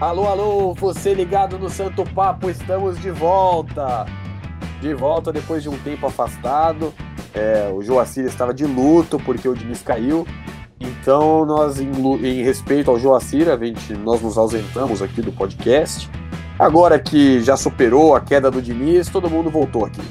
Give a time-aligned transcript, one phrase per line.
[0.00, 4.06] Alô, alô, você ligado no Santo Papo, estamos de volta.
[4.80, 6.94] De volta depois de um tempo afastado.
[7.34, 10.26] É, o Joacir estava de luto porque o Diniz caiu.
[10.80, 11.90] Então, nós, em,
[12.24, 16.10] em respeito ao Joacir, a gente, nós nos ausentamos aqui do podcast.
[16.58, 20.02] Agora que já superou a queda do Diniz, todo mundo voltou aqui.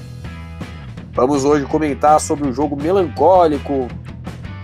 [1.14, 3.88] Vamos hoje comentar sobre o jogo melancólico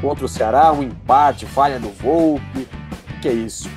[0.02, 2.68] contra o Ceará, um empate, falha do Volpe.
[3.22, 3.70] Que é isso?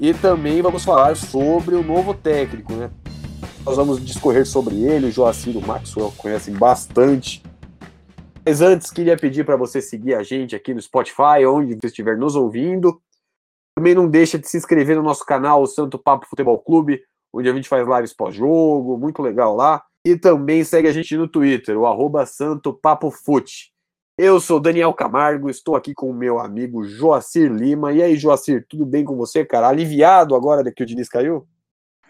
[0.00, 2.90] E também vamos falar sobre o novo técnico, né?
[3.66, 7.42] Nós vamos discorrer sobre ele, o Joacir e o Maxwell conhecem bastante.
[8.42, 12.16] Mas antes, queria pedir para você seguir a gente aqui no Spotify, onde você estiver
[12.16, 12.98] nos ouvindo.
[13.76, 17.50] Também não deixa de se inscrever no nosso canal, o Santo Papo Futebol Clube, onde
[17.50, 19.84] a gente faz lives pós-jogo, muito legal lá.
[20.02, 23.69] E também segue a gente no Twitter, o arroba Santo Papo Fute.
[24.22, 27.90] Eu sou Daniel Camargo, estou aqui com o meu amigo Joacir Lima.
[27.90, 29.66] E aí, Joacir, tudo bem com você, cara?
[29.66, 31.48] Aliviado agora que o Diniz caiu?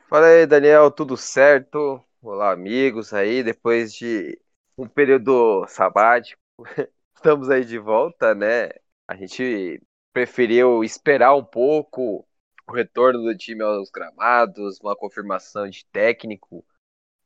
[0.08, 2.02] Fala aí, Daniel, tudo certo?
[2.20, 4.36] Olá, amigos aí, depois de
[4.76, 6.42] um período sabático,
[7.14, 8.70] estamos aí de volta, né?
[9.06, 9.80] A gente
[10.12, 12.26] preferiu esperar um pouco
[12.68, 16.64] o retorno do time aos gramados, uma confirmação de técnico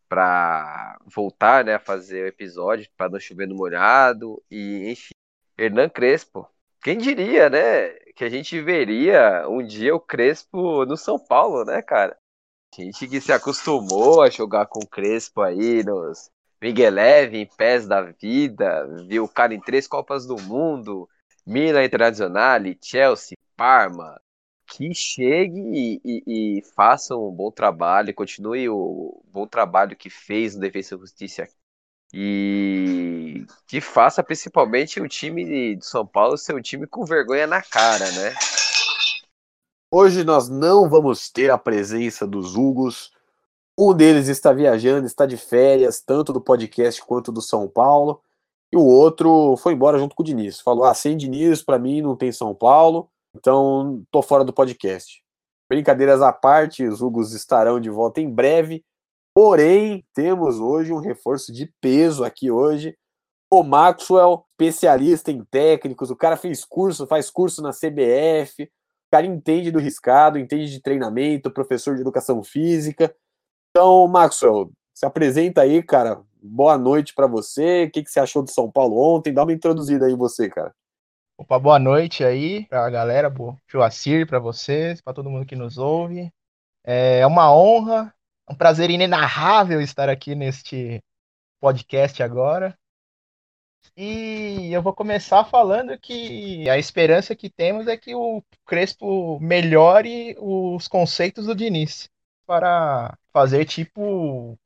[0.08, 5.14] para voltar, né, a fazer o episódio, para não chover no molhado e enfim,
[5.58, 6.48] Hernan Crespo.
[6.82, 11.80] Quem diria, né, que a gente veria um dia o Crespo no São Paulo, né,
[11.82, 12.16] cara?
[12.76, 16.98] Gente que se acostumou a jogar com o Crespo aí nos Miguel
[17.32, 21.08] em pés da vida, viu o cara em três Copas do Mundo,
[21.46, 24.18] Milan Internacional, Chelsea, Parma,
[24.66, 30.54] que chegue e, e, e, faça um bom trabalho, continue o bom trabalho que fez
[30.54, 31.48] no Defesa e Justiça
[32.12, 37.60] e que faça principalmente o time de São Paulo ser um time com vergonha na
[37.60, 38.34] cara, né?
[39.90, 43.12] Hoje nós não vamos ter a presença dos Hugos.
[43.78, 48.20] Um deles está viajando, está de férias, tanto do podcast quanto do São Paulo.
[48.72, 50.60] E o outro foi embora junto com o Diniz.
[50.60, 53.08] Falou: ah, sem Diniz, para mim não tem São Paulo.
[53.34, 55.22] Então, tô fora do podcast.
[55.68, 58.84] Brincadeiras à parte, os Hugos estarão de volta em breve.
[59.34, 62.96] Porém, temos hoje um reforço de peso aqui hoje.
[63.50, 68.68] O Maxwell, especialista em técnicos, o cara fez curso, faz curso na CBF, o
[69.10, 73.14] cara entende do riscado, entende de treinamento, professor de educação física.
[73.70, 76.22] Então, Maxwell, se apresenta aí, cara.
[76.40, 77.84] Boa noite para você.
[77.84, 79.32] O que, que você achou do São Paulo ontem?
[79.32, 80.74] Dá uma introduzida aí você, cara.
[81.36, 85.78] Opa, boa noite aí pra galera, boa Joacir, pra vocês, pra todo mundo que nos
[85.78, 86.32] ouve.
[86.84, 88.14] É uma honra,
[88.48, 91.02] um prazer inenarrável estar aqui neste
[91.60, 92.78] podcast agora.
[93.96, 100.36] E eu vou começar falando que a esperança que temos é que o Crespo melhore
[100.38, 102.08] os conceitos do Diniz
[102.46, 104.56] para fazer tipo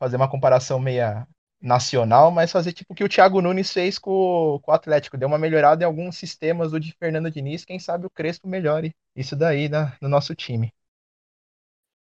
[0.00, 1.26] fazer uma comparação meia
[1.66, 5.26] nacional, mas fazer tipo o que o Thiago Nunes fez com, com o Atlético, deu
[5.26, 9.34] uma melhorada em alguns sistemas do de Fernando Diniz, quem sabe o Crespo melhore isso
[9.34, 10.72] daí na, no nosso time.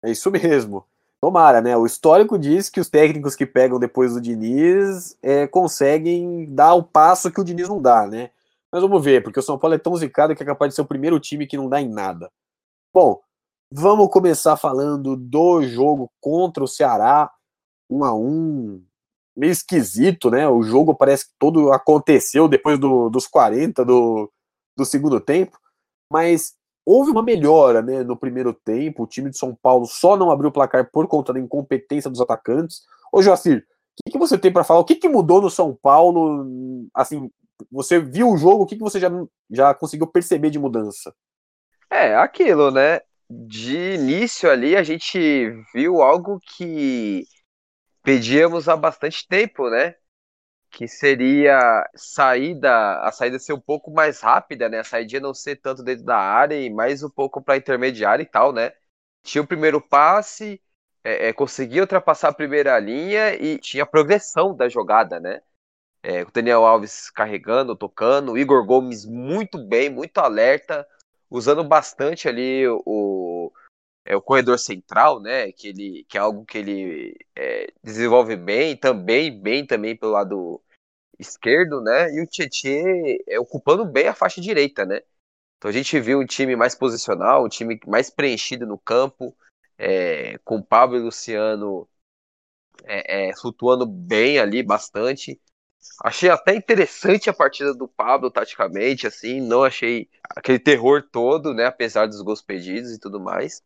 [0.05, 0.85] É isso mesmo.
[1.19, 1.75] Tomara, né?
[1.77, 6.83] O histórico diz que os técnicos que pegam depois do Diniz é, conseguem dar o
[6.83, 8.31] passo que o Diniz não dá, né?
[8.71, 10.83] Mas vamos ver, porque o São Paulo é tão zicado que é capaz de ser
[10.83, 12.31] o primeiro time que não dá em nada.
[12.93, 13.21] Bom,
[13.71, 17.31] vamos começar falando do jogo contra o Ceará,
[17.89, 18.85] um a um,
[19.37, 20.49] meio esquisito, né?
[20.49, 24.33] O jogo parece que todo aconteceu depois do, dos 40 do,
[24.77, 25.59] do segundo tempo,
[26.11, 26.55] mas
[26.85, 29.03] houve uma melhora né, no primeiro tempo.
[29.03, 32.21] O time de São Paulo só não abriu o placar por conta da incompetência dos
[32.21, 32.83] atacantes.
[33.13, 34.81] Ô, Joacir, o que, que você tem para falar?
[34.81, 36.89] O que, que mudou no São Paulo?
[36.95, 37.31] Assim,
[37.71, 39.11] você viu o jogo, o que, que você já,
[39.51, 41.15] já conseguiu perceber de mudança?
[41.91, 43.01] É, aquilo, né?
[43.29, 47.25] De início ali, a gente viu algo que
[48.07, 49.97] pedíamos há bastante tempo, né?
[50.71, 54.79] Que seria saída, a saída ser um pouco mais rápida, né?
[54.79, 58.27] A saída não ser tanto dentro da área e mais um pouco para intermediária e
[58.27, 58.73] tal, né?
[59.25, 60.63] Tinha o primeiro passe,
[61.03, 65.43] é, é, conseguia ultrapassar a primeira linha e tinha a progressão da jogada, né?
[66.01, 70.87] É, o Daniel Alves carregando, tocando, o Igor Gomes muito bem, muito alerta,
[71.29, 73.53] usando bastante ali o,
[74.07, 75.53] é, o corredor central, né?
[75.53, 80.63] Que, ele, que é algo que ele é, desenvolve bem, também bem também pelo lado
[81.19, 82.13] esquerdo, né?
[82.13, 82.85] E o Tietchan
[83.29, 85.01] é, ocupando bem a faixa direita, né?
[85.59, 89.37] Então a gente viu um time mais posicional, um time mais preenchido no campo,
[89.79, 91.89] é, com Pablo e Luciano
[92.85, 95.41] é, é, flutuando bem ali bastante.
[96.03, 101.67] Achei até interessante a partida do Pablo taticamente, assim, não achei aquele terror todo, né?
[101.67, 103.63] Apesar dos gols pedidos e tudo mais.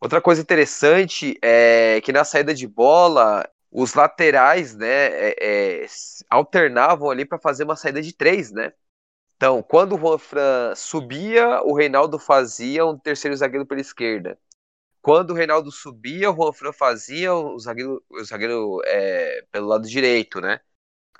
[0.00, 5.86] Outra coisa interessante é que na saída de bola, os laterais, né, é, é,
[6.30, 8.72] alternavam ali para fazer uma saída de três, né?
[9.36, 14.38] Então, quando o Juan Fran subia, o Reinaldo fazia um terceiro zagueiro pela esquerda.
[15.02, 19.88] Quando o Reinaldo subia, o Juan Fran fazia o zagueiro, o zagueiro é, pelo lado
[19.88, 20.60] direito, né?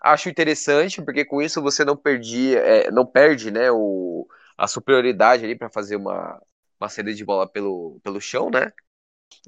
[0.02, 5.44] Acho interessante, porque com isso você não perdia, é, não perde, né, o, a superioridade
[5.44, 6.40] ali para fazer uma,
[6.80, 8.72] uma saída de bola pelo, pelo chão, né?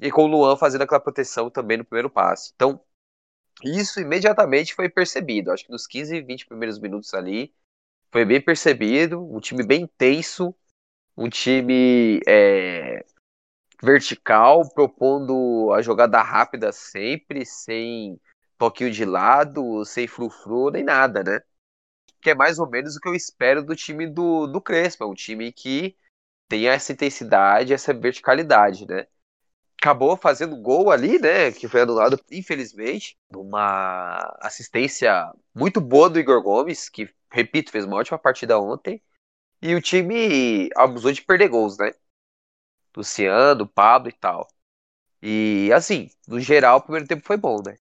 [0.01, 2.51] E com o Luan fazendo aquela proteção também no primeiro passe.
[2.55, 2.81] Então,
[3.63, 5.51] isso imediatamente foi percebido.
[5.51, 7.53] Acho que nos 15, 20 primeiros minutos ali,
[8.11, 9.21] foi bem percebido.
[9.21, 10.55] Um time bem intenso,
[11.17, 13.05] um time é,
[13.81, 18.19] vertical, propondo a jogada rápida sempre, sem
[18.57, 21.41] toquinho de lado, sem frufru, nem nada, né?
[22.21, 25.03] Que é mais ou menos o que eu espero do time do, do Crespo.
[25.03, 25.95] É um time que
[26.49, 29.07] tem essa intensidade, essa verticalidade, né?
[29.81, 31.51] Acabou fazendo gol ali, né?
[31.51, 37.97] Que foi anulado, infelizmente, numa assistência muito boa do Igor Gomes, que, repito, fez uma
[37.97, 39.01] ótima partida ontem.
[39.61, 41.91] E o time abusou de perder gols, né?
[42.97, 44.47] Luciano, Pablo e tal.
[45.21, 47.77] E assim, no geral, o primeiro tempo foi bom, né?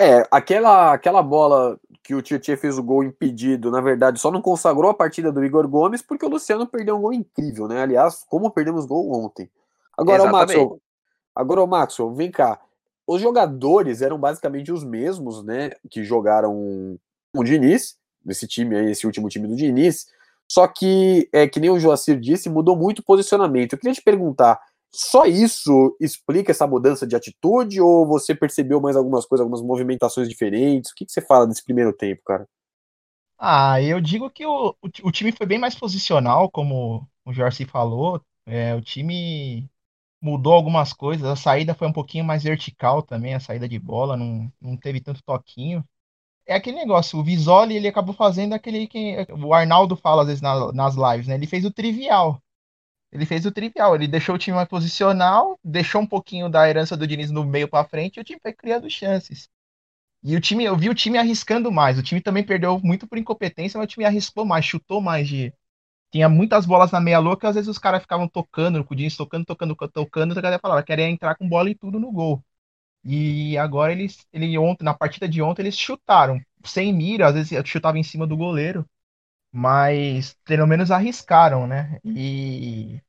[0.00, 4.40] É, aquela, aquela bola que o Tietchan fez o gol impedido, na verdade, só não
[4.40, 7.82] consagrou a partida do Igor Gomes porque o Luciano perdeu um gol incrível, né?
[7.82, 9.50] Aliás, como perdemos gol ontem.
[9.96, 10.80] Agora, o Maxwell,
[11.34, 12.58] agora, o Maxwell, vem cá.
[13.06, 15.72] Os jogadores eram basicamente os mesmos, né?
[15.90, 16.98] Que jogaram
[17.34, 20.08] o Diniz, nesse time aí, esse último time do Diniz.
[20.48, 23.74] Só que, é que nem o Joacir disse, mudou muito o posicionamento.
[23.74, 24.60] Eu queria te perguntar,
[24.92, 30.28] só isso explica essa mudança de atitude ou você percebeu mais algumas coisas, algumas movimentações
[30.28, 30.90] diferentes?
[30.90, 32.46] O que, que você fala desse primeiro tempo, cara?
[33.38, 37.64] Ah, eu digo que o, o, o time foi bem mais posicional, como o Jorge
[37.64, 38.20] falou.
[38.44, 39.70] É, o time
[40.20, 41.26] mudou algumas coisas.
[41.26, 45.00] A saída foi um pouquinho mais vertical também, a saída de bola, não, não teve
[45.00, 45.84] tanto toquinho.
[46.46, 50.42] É aquele negócio, o Visoli ele acabou fazendo aquele que o Arnaldo fala às vezes
[50.42, 51.34] na, nas lives, né?
[51.34, 52.42] Ele fez o trivial.
[53.12, 56.96] Ele fez o trivial, ele deixou o time mais posicional, deixou um pouquinho da herança
[56.96, 59.48] do Diniz no meio para frente e o time foi criando chances.
[60.22, 61.98] E o time, eu vi o time arriscando mais.
[61.98, 65.52] O time também perdeu muito por incompetência, mas o time arriscou mais, chutou mais de.
[66.12, 69.44] Tinha muitas bolas na meia louca, às vezes os caras ficavam tocando, o Diniz tocando,
[69.46, 72.44] tocando, tocando, a galera falava, queria entrar com bola e tudo no gol.
[73.04, 76.40] E agora eles, ele ontem, na partida de ontem, eles chutaram.
[76.64, 78.86] Sem mira, às vezes chutava em cima do goleiro
[79.52, 81.98] mas pelo menos arriscaram, né?
[82.04, 83.00] E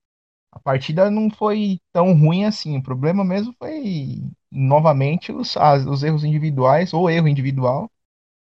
[0.52, 2.78] a partida não foi tão ruim assim.
[2.78, 7.92] O problema mesmo foi novamente os, as, os erros individuais ou erro individual.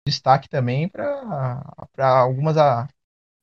[0.06, 1.62] Destaque também para
[2.20, 2.56] algumas,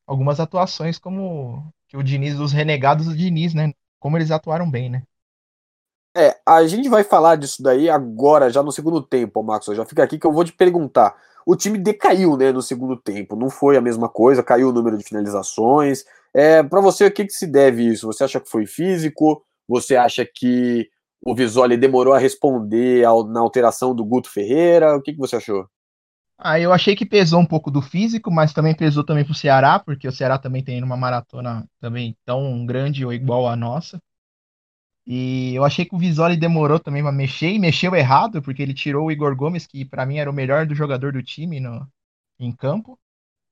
[0.06, 3.74] algumas atuações como que o Diniz, dos renegados do Diniz, né?
[4.00, 5.04] Como eles atuaram bem, né?
[6.16, 9.66] É, a gente vai falar disso daí agora, já no segundo tempo, Max.
[9.68, 11.16] Já fica aqui que eu vou te perguntar
[11.48, 13.34] o time decaiu né, no segundo tempo.
[13.38, 16.04] Não foi a mesma coisa, caiu o número de finalizações.
[16.34, 18.06] É, Para você, o que, que se deve isso?
[18.08, 19.42] Você acha que foi físico?
[19.66, 20.90] Você acha que
[21.26, 24.98] o Visoli demorou a responder ao, na alteração do Guto Ferreira?
[24.98, 25.66] O que, que você achou?
[26.38, 29.80] Ah, eu achei que pesou um pouco do físico, mas também pesou também pro Ceará,
[29.80, 34.02] porque o Ceará também tem uma maratona também tão grande ou igual à nossa.
[35.10, 38.74] E eu achei que o Visoli demorou também para mexer e mexeu errado, porque ele
[38.74, 41.88] tirou o Igor Gomes, que para mim era o melhor do jogador do time no,
[42.38, 43.00] em campo,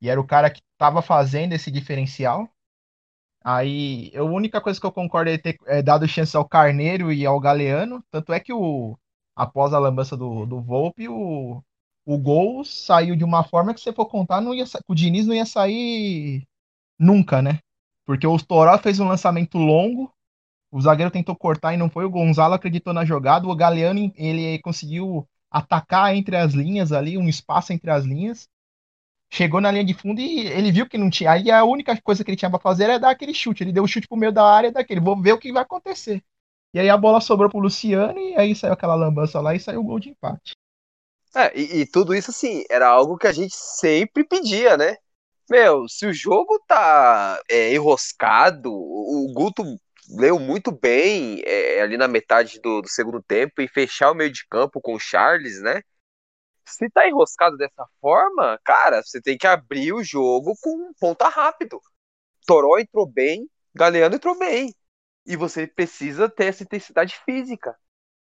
[0.02, 2.50] e era o cara que estava fazendo esse diferencial.
[3.42, 7.26] Aí, a única coisa que eu concordo é ter é, dado chance ao Carneiro e
[7.26, 8.98] ao Galeano, tanto é que o
[9.36, 11.64] após a lambança do, do Volpe, o,
[12.06, 15.36] o gol saiu de uma forma que se for contar, não ia, o Diniz não
[15.36, 16.48] ia sair
[17.00, 17.60] nunca, né?
[18.06, 20.14] Porque o Toró fez um lançamento longo,
[20.76, 22.04] o zagueiro tentou cortar e não foi.
[22.04, 23.48] O Gonzalo acreditou na jogada.
[23.48, 28.50] O Galeano ele conseguiu atacar entre as linhas ali, um espaço entre as linhas.
[29.32, 31.32] Chegou na linha de fundo e ele viu que não tinha.
[31.32, 33.64] Aí a única coisa que ele tinha para fazer era dar aquele chute.
[33.64, 35.00] Ele deu o chute pro meio da área daquele.
[35.00, 36.22] Vou ver o que vai acontecer.
[36.74, 39.80] E aí a bola sobrou pro Luciano e aí saiu aquela lambança lá e saiu
[39.80, 40.58] o gol de empate.
[41.34, 44.98] É, e, e, tudo isso, assim, era algo que a gente sempre pedia, né?
[45.50, 49.64] Meu, se o jogo tá é, enroscado, o Guto
[50.10, 54.32] leu muito bem é, ali na metade do, do, segundo tempo e fechar o meio
[54.32, 55.82] de campo com o Charles, né?
[56.68, 61.80] Se tá enroscado dessa forma, cara, você tem que abrir o jogo com ponta rápido.
[62.46, 64.74] Toró entrou bem, Galeano entrou bem.
[65.26, 67.76] E você precisa ter essa intensidade física,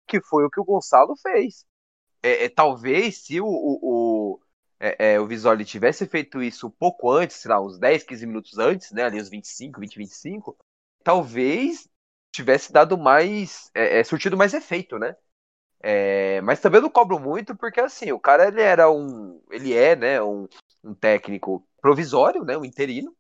[0.07, 1.65] que foi o que o Gonçalo fez.
[2.23, 4.41] É, é talvez se o, o, o,
[4.81, 8.27] é, é o Visoli tivesse feito isso um pouco antes, sei lá, uns 10, 15
[8.27, 9.05] minutos antes, né?
[9.05, 10.57] Ali uns 25, 20, 25,
[11.05, 11.89] talvez
[12.33, 13.71] tivesse dado mais.
[13.75, 15.17] É, é, surtido mais efeito, né?
[15.83, 19.41] É, mas também não cobro muito, porque assim, o cara ele era um.
[19.51, 20.49] Ele é, né, um,
[20.83, 22.57] um técnico provisório, né?
[22.59, 23.15] Um interino,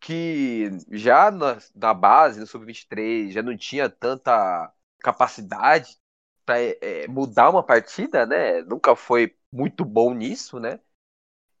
[0.00, 5.96] que já na, na base, no Sub-23, já não tinha tanta capacidade
[6.46, 8.62] para é, mudar uma partida, né?
[8.62, 10.80] Nunca foi muito bom nisso, né?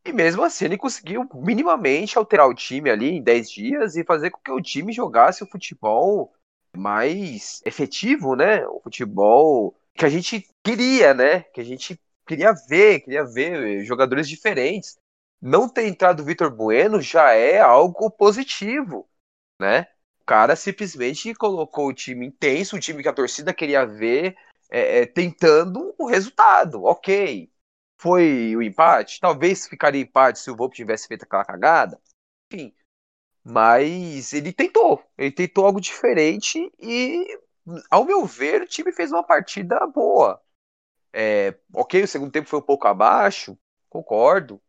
[0.08, 4.30] E mesmo assim ele conseguiu minimamente alterar o time ali em 10 dias e fazer
[4.30, 6.32] com que o time jogasse o futebol
[6.74, 8.66] mais efetivo, né?
[8.68, 11.40] O futebol que a gente queria, né?
[11.42, 14.96] Que a gente queria ver, queria ver jogadores diferentes.
[15.42, 19.06] Não ter entrado o Vitor Bueno já é algo positivo,
[19.60, 19.86] né?
[20.22, 24.34] O cara simplesmente colocou o time intenso, o time que a torcida queria ver,
[24.70, 26.84] é, é, tentando um resultado.
[26.84, 27.50] Ok.
[27.98, 29.20] Foi o empate?
[29.20, 32.00] Talvez ficaria empate se o Volpe tivesse feito aquela cagada.
[32.52, 32.74] Enfim.
[33.44, 35.02] Mas ele tentou.
[35.18, 37.26] Ele tentou algo diferente e
[37.90, 40.40] ao meu ver, o time fez uma partida boa.
[41.12, 44.60] É, ok, o segundo tempo foi um pouco abaixo, concordo.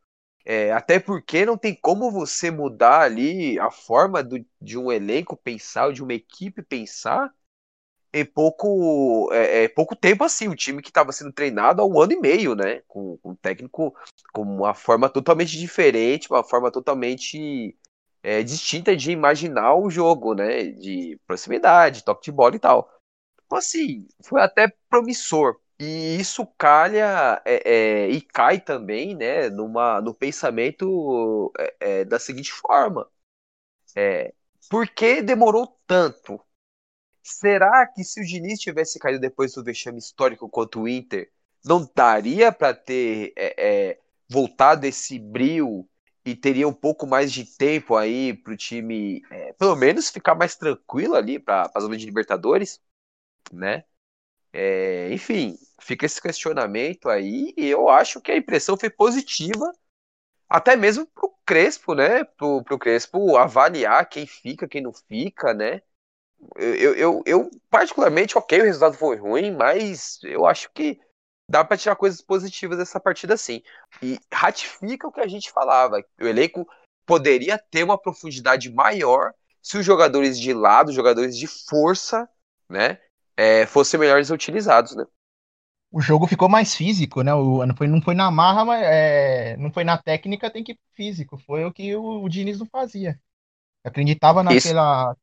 [0.45, 5.37] É, até porque não tem como você mudar ali a forma do, de um elenco
[5.37, 7.33] pensar, de uma equipe pensar,
[8.13, 10.47] em pouco, é, é pouco tempo assim.
[10.47, 12.81] O time que estava sendo treinado há um ano e meio, né?
[12.87, 13.95] Com, com um técnico
[14.33, 17.75] com uma forma totalmente diferente, uma forma totalmente
[18.23, 20.63] é, distinta de imaginar o jogo, né?
[20.65, 22.89] De proximidade, toque de bola e tal.
[23.45, 25.59] Então, assim, foi até promissor.
[25.79, 32.19] E isso calha é, é, e cai também, né, numa, no pensamento é, é da
[32.19, 33.09] seguinte forma:
[33.95, 34.33] é,
[34.69, 36.39] por que demorou tanto?
[37.31, 41.31] Será que se o Diniz tivesse caído depois do vexame histórico contra o Inter,
[41.63, 45.87] não daria para ter é, voltado esse brilho
[46.25, 50.33] e teria um pouco mais de tempo aí para o time, é, pelo menos ficar
[50.33, 52.81] mais tranquilo ali para a zona de Libertadores,
[53.51, 53.83] né?
[54.53, 59.71] É, enfim, fica esse questionamento aí e eu acho que a impressão foi positiva,
[60.49, 62.23] até mesmo para o Crespo, né?
[62.23, 65.81] Para o Crespo avaliar quem fica, quem não fica, né?
[66.55, 70.99] Eu, eu, eu, particularmente, ok, o resultado foi ruim, mas eu acho que
[71.49, 73.61] dá para tirar coisas positivas dessa partida sim.
[74.01, 76.03] E ratifica o que a gente falava.
[76.19, 76.67] O elenco
[77.05, 82.29] poderia ter uma profundidade maior se os jogadores de lado, jogadores de força,
[82.69, 82.99] né,
[83.35, 85.05] é, fossem melhores utilizados, né?
[85.91, 87.33] O jogo ficou mais físico, né?
[87.33, 90.73] O, não, foi, não foi na marra, mas é, não foi na técnica, tem que
[90.73, 91.37] ir físico.
[91.37, 93.19] Foi o que o, o Diniz não fazia.
[93.83, 95.11] Acreditava naquela.
[95.11, 95.19] Isso.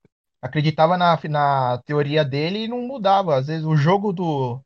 [0.47, 3.37] Acreditava na, na teoria dele e não mudava.
[3.37, 4.61] Às vezes o jogo do,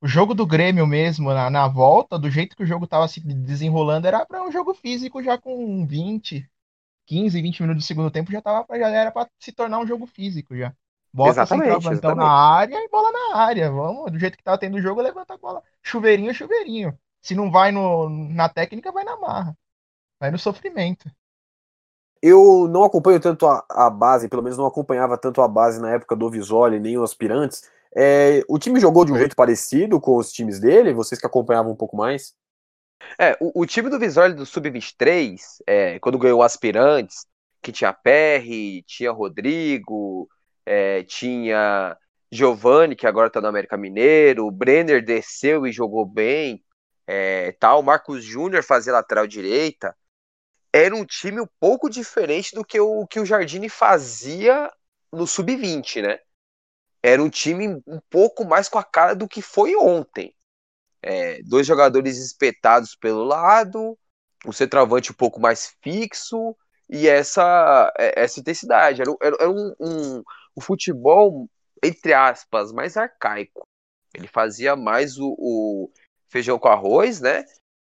[0.00, 3.20] o jogo do Grêmio mesmo, na, na volta, do jeito que o jogo estava se
[3.20, 6.48] desenrolando, era para um jogo físico já com 20,
[7.06, 10.06] 15, 20 minutos do segundo tempo, já, tava, já era para se tornar um jogo
[10.06, 10.74] físico já.
[11.12, 13.70] Bota exatamente, então na área e bola na área.
[13.70, 15.62] Vamos, do jeito que tava tendo o jogo, levanta a bola.
[15.82, 16.96] Chuveirinho, chuveirinho.
[17.20, 19.56] Se não vai no, na técnica, vai na marra.
[20.20, 21.10] Vai no sofrimento.
[22.22, 25.90] Eu não acompanho tanto a, a base, pelo menos não acompanhava tanto a base na
[25.90, 27.62] época do Visoli, nem os aspirantes.
[27.96, 30.92] É, o time jogou de um jeito parecido com os times dele?
[30.92, 32.34] Vocês que acompanhavam um pouco mais?
[33.18, 37.26] É, o, o time do Visoli do Sub-23, é, quando ganhou aspirantes,
[37.62, 40.28] que tinha Perry, tinha Rodrigo,
[40.64, 41.96] é, tinha
[42.30, 46.62] Giovanni, que agora tá no América Mineiro, o Brenner desceu e jogou bem,
[47.06, 49.96] é, tal, Marcos Júnior fazia lateral direita.
[50.72, 54.70] Era um time um pouco diferente do que o que o Jardine fazia
[55.12, 56.20] no sub-20, né?
[57.02, 60.34] era um time um pouco mais com a cara do que foi ontem.
[61.02, 63.98] É, dois jogadores espetados pelo lado,
[64.46, 66.54] um centroavante um pouco mais fixo
[66.88, 69.00] e essa, é, essa intensidade.
[69.00, 70.22] Era, era, era um, um,
[70.56, 71.48] um, futebol,
[71.82, 73.66] entre aspas, mais arcaico.
[74.14, 75.90] Ele fazia mais o, o
[76.28, 77.44] feijão com arroz, né?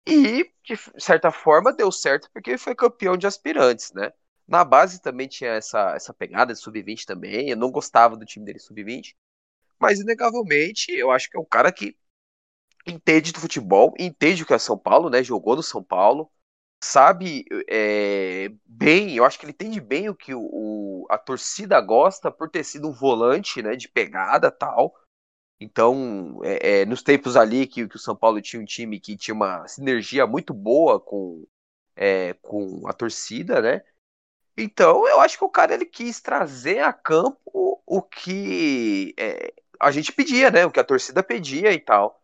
[0.06, 4.12] E, de certa forma, deu certo porque foi campeão de aspirantes, né?
[4.46, 7.50] Na base também tinha essa, essa pegada de sub-20 também.
[7.50, 9.16] Eu não gostava do time dele sub-20.
[9.80, 11.96] Mas, inegavelmente, eu acho que é um cara que
[12.86, 15.22] entende do futebol, entende o que é São Paulo, né?
[15.22, 16.30] Jogou no São Paulo,
[16.82, 21.80] sabe é, bem, eu acho que ele entende bem o que o, o, a torcida
[21.80, 23.74] gosta por ter sido um volante, né?
[23.76, 24.94] De pegada tal.
[25.58, 29.16] Então, é, é, nos tempos ali que, que, o São Paulo tinha um time que
[29.16, 31.46] tinha uma sinergia muito boa com,
[31.94, 33.82] é, com a torcida, né?
[34.56, 39.90] Então, eu acho que o cara ele quis trazer a campo o que é, a
[39.90, 40.66] gente pedia, né?
[40.66, 42.22] O que a torcida pedia e tal.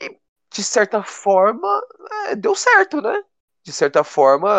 [0.00, 0.18] E,
[0.50, 1.82] de certa forma,
[2.28, 3.24] é, deu certo, né?
[3.62, 4.50] De certa forma,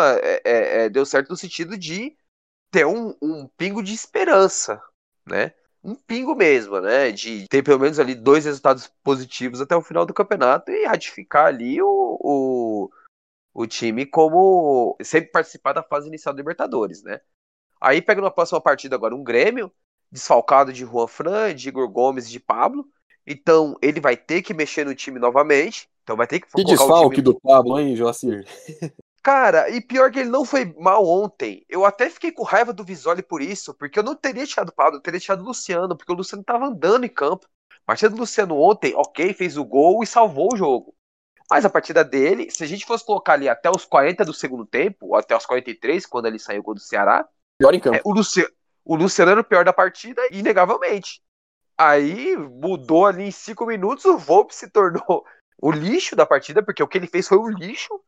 [0.44, 2.16] é, deu certo no sentido de
[2.70, 4.80] ter um, um pingo de esperança,
[5.26, 5.52] né?
[5.82, 7.10] Um pingo mesmo, né?
[7.10, 11.46] De ter pelo menos ali dois resultados positivos até o final do campeonato e ratificar
[11.46, 12.90] ali o, o,
[13.54, 17.20] o time como sempre participar da fase inicial da Libertadores, né?
[17.80, 19.72] Aí pega na próxima partida agora um Grêmio,
[20.12, 22.86] desfalcado de Juan Fran, de Igor Gomes e de Pablo.
[23.26, 25.88] Então ele vai ter que mexer no time novamente.
[26.02, 27.24] Então vai ter que Que desfalque time...
[27.24, 28.44] do Pablo, hein, Joacir?
[29.22, 31.64] Cara, e pior que ele não foi mal ontem.
[31.68, 34.74] Eu até fiquei com raiva do Visoli por isso, porque eu não teria tirado o
[34.74, 37.46] Pablo, eu teria tirado o Luciano, porque o Luciano tava andando em campo.
[37.70, 40.94] A partida do Luciano ontem, ok, fez o gol e salvou o jogo.
[41.50, 44.64] Mas a partida dele, se a gente fosse colocar ali até os 40 do segundo
[44.64, 47.96] tempo, ou até os 43, quando ele saiu o gol do Ceará, pior em campo.
[47.96, 48.50] É, o, Luciano,
[48.84, 51.20] o Luciano era o pior da partida, inegavelmente.
[51.76, 55.24] Aí mudou ali em cinco minutos, o Volpe se tornou
[55.60, 58.00] o lixo da partida, porque o que ele fez foi um lixo.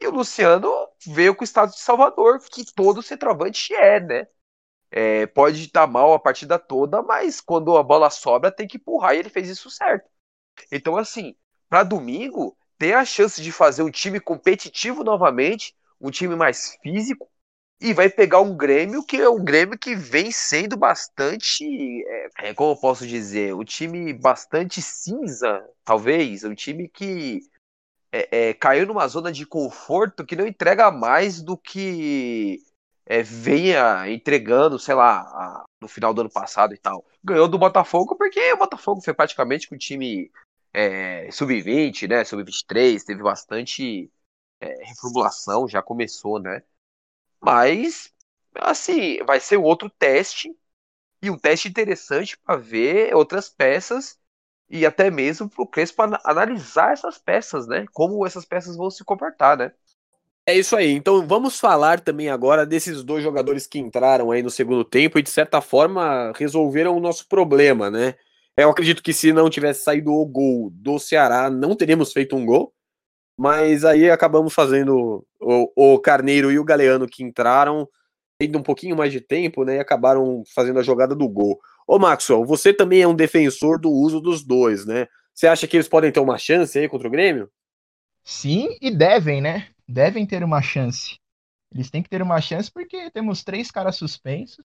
[0.00, 4.26] E o Luciano veio com o estado de Salvador, que todo centroavante é, né?
[4.90, 9.14] É, pode estar mal a partida toda, mas quando a bola sobra tem que empurrar
[9.14, 10.08] e ele fez isso certo.
[10.72, 11.36] Então, assim,
[11.68, 17.30] para domingo, ter a chance de fazer um time competitivo novamente, um time mais físico,
[17.80, 21.64] e vai pegar um Grêmio que é um Grêmio que vem sendo bastante,
[22.06, 27.40] é, é como eu posso dizer, um time bastante cinza, talvez, um time que
[28.12, 32.62] é, é, caiu numa zona de conforto que não entrega mais do que
[33.06, 37.04] é, venha entregando, sei lá, a, no final do ano passado e tal.
[37.22, 40.30] Ganhou do Botafogo porque o Botafogo foi praticamente com o time
[40.72, 42.24] é, sub-20, né?
[42.24, 44.10] Sub-23, teve bastante
[44.60, 46.62] é, reformulação, já começou, né?
[47.40, 48.12] Mas,
[48.54, 50.54] assim, vai ser outro teste
[51.22, 54.19] e um teste interessante para ver outras peças
[54.70, 57.84] e até mesmo para o Crespo analisar essas peças, né?
[57.92, 59.72] Como essas peças vão se comportar, né?
[60.46, 60.92] É isso aí.
[60.92, 65.22] Então vamos falar também agora desses dois jogadores que entraram aí no segundo tempo e
[65.22, 68.14] de certa forma resolveram o nosso problema, né?
[68.56, 72.44] Eu acredito que se não tivesse saído o gol do Ceará, não teríamos feito um
[72.46, 72.72] gol.
[73.38, 77.88] Mas aí acabamos fazendo o, o Carneiro e o Galeano que entraram,
[78.40, 79.76] tendo um pouquinho mais de tempo, né?
[79.76, 81.60] E acabaram fazendo a jogada do gol.
[81.86, 85.06] Ô, Maxwell, você também é um defensor do uso dos dois, né?
[85.34, 87.50] Você acha que eles podem ter uma chance aí contra o Grêmio?
[88.24, 89.68] Sim, e devem, né?
[89.86, 91.18] Devem ter uma chance.
[91.70, 94.64] Eles têm que ter uma chance porque temos três caras suspensos.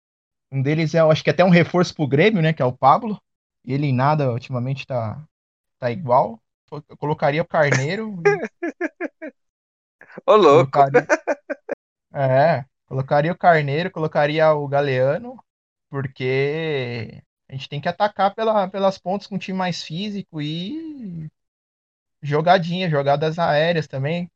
[0.50, 2.54] Um deles é, eu acho que até um reforço pro Grêmio, né?
[2.54, 3.20] Que é o Pablo.
[3.66, 5.22] Ele em nada ultimamente tá,
[5.78, 6.40] tá igual.
[6.72, 8.16] Eu colocaria o Carneiro.
[10.26, 10.72] Ô, louco!
[10.72, 11.06] Colocaria...
[12.18, 12.64] É,
[12.96, 15.38] colocaria o Carneiro, colocaria o Galeano
[15.90, 21.30] porque a gente tem que atacar pela, pelas pontas com um time mais físico e
[22.22, 24.30] jogadinha, jogadas aéreas também.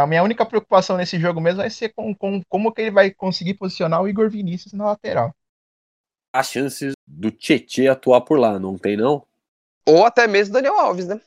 [0.00, 3.10] A minha única preocupação nesse jogo mesmo vai ser com, com como que ele vai
[3.10, 5.34] conseguir posicionar o Igor Vinícius na lateral.
[6.32, 9.24] As chances do Tietê atuar por lá, não tem não?
[9.86, 11.20] Ou até mesmo Daniel Alves, né?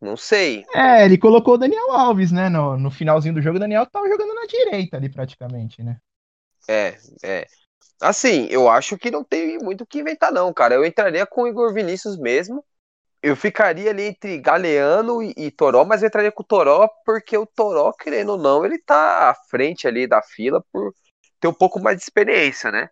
[0.00, 0.64] Não sei.
[0.74, 2.48] É, ele colocou o Daniel Alves, né?
[2.48, 5.98] No, no finalzinho do jogo, o Daniel tava jogando na direita ali praticamente, né?
[6.68, 7.46] É, é.
[8.00, 10.74] Assim, eu acho que não tem muito o que inventar, não, cara.
[10.74, 12.64] Eu entraria com o Igor Vinícius mesmo.
[13.22, 17.38] Eu ficaria ali entre Galeano e, e Toró, mas eu entraria com o Toró porque
[17.38, 20.92] o Toró, querendo ou não, ele tá à frente ali da fila por
[21.40, 22.90] ter um pouco mais de experiência, né?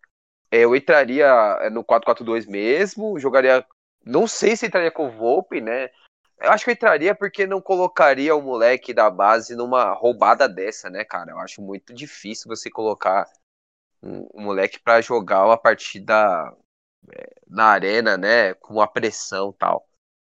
[0.51, 1.27] É, eu entraria
[1.63, 3.65] é, no 4-4-2 mesmo, jogaria.
[4.05, 5.91] Não sei se entraria com o Volpe, né?
[6.41, 10.89] Eu acho que eu entraria porque não colocaria o moleque da base numa roubada dessa,
[10.89, 11.33] né, cara?
[11.33, 13.29] Eu acho muito difícil você colocar
[14.03, 16.55] um moleque para jogar uma partida
[17.13, 19.89] é, na arena, né, com a pressão tal.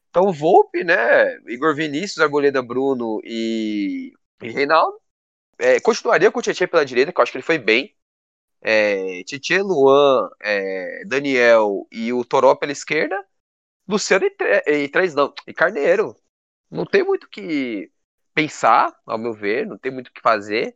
[0.09, 4.99] Então o Volpe, né, Igor Vinícius, Arboleda Bruno e, e Reinaldo.
[5.57, 7.95] É, continuaria com o Tietchan pela direita, que eu acho que ele foi bem.
[8.61, 13.23] É, Tietchan, Luan, é, Daniel e o Toró pela esquerda.
[13.87, 16.15] Luciano e, e três não, e Carneiro.
[16.69, 17.91] Não tem muito o que
[18.33, 20.75] pensar, ao meu ver, não tem muito o que fazer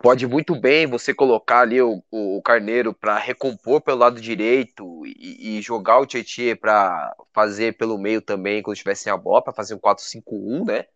[0.00, 5.58] pode muito bem você colocar ali o, o Carneiro para recompor pelo lado direito e,
[5.58, 9.74] e jogar o Tietchan para fazer pelo meio também quando tivesse a bola, para fazer
[9.74, 10.86] um 4-5-1, né?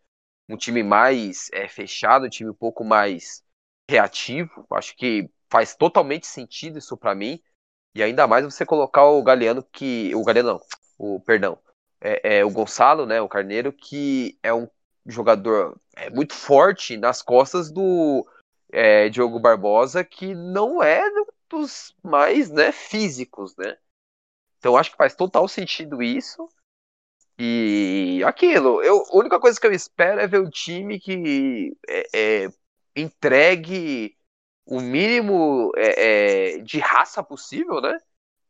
[0.48, 3.42] Um time mais é, fechado, um time um pouco mais
[3.88, 4.66] reativo.
[4.72, 7.40] Acho que faz totalmente sentido isso para mim.
[7.94, 10.14] E ainda mais você colocar o Galeano que.
[10.14, 10.60] O Galeano não,
[10.98, 11.58] o perdão.
[12.00, 13.20] É, é, o Gonçalo, né?
[13.20, 14.68] O Carneiro, que é um
[15.06, 18.26] jogador é, muito forte nas costas do
[18.70, 21.02] é, Diogo Barbosa, que não é
[21.48, 23.76] dos mais né, físicos, né?
[24.58, 26.48] Então acho que faz total sentido isso.
[27.38, 32.08] E aquilo, eu, a única coisa que eu espero é ver o time que é,
[32.44, 32.48] é,
[32.96, 34.16] entregue
[34.66, 37.96] o mínimo é, é, de raça possível, né?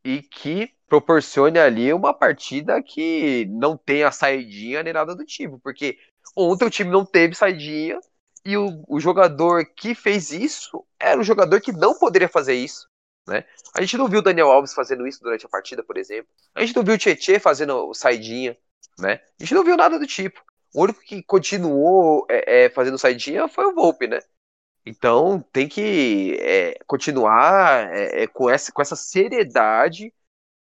[0.05, 5.99] e que proporcione ali uma partida que não tenha saidinha nem nada do tipo, porque
[6.35, 8.01] ontem o time não teve saidinha
[8.49, 12.89] e o, o jogador que fez isso era um jogador que não poderia fazer isso.
[13.27, 13.45] Né?
[13.75, 16.33] A gente não viu o Daniel Alves fazendo isso durante a partida, por exemplo.
[16.55, 18.57] A gente não viu o Tietchan fazendo saidinha.
[18.99, 19.21] Né?
[19.39, 20.43] A gente não viu nada do tipo.
[20.75, 24.21] O único que continuou é, é, fazendo saidinha foi o Volpe, né?
[24.87, 30.11] Então tem que é, continuar é, é, com, essa, com essa seriedade,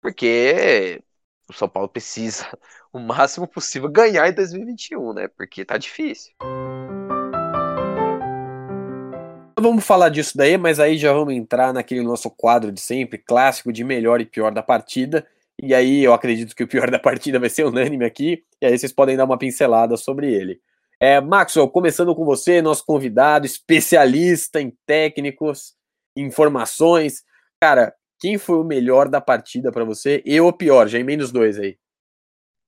[0.00, 1.02] porque
[1.50, 2.46] o São Paulo precisa
[2.90, 5.28] o máximo possível ganhar em 2021, né?
[5.28, 6.32] Porque tá difícil.
[9.64, 13.72] Vamos falar disso daí, mas aí já vamos entrar naquele nosso quadro de sempre, clássico
[13.72, 15.26] de melhor e pior da partida.
[15.58, 18.78] E aí eu acredito que o pior da partida vai ser unânime aqui, e aí
[18.78, 20.60] vocês podem dar uma pincelada sobre ele.
[21.00, 25.72] É, Maxwell, começando com você, nosso convidado, especialista em técnicos,
[26.14, 27.24] informações.
[27.58, 30.88] Cara, quem foi o melhor da partida para você e o pior?
[30.88, 31.78] Já emenda os dois aí.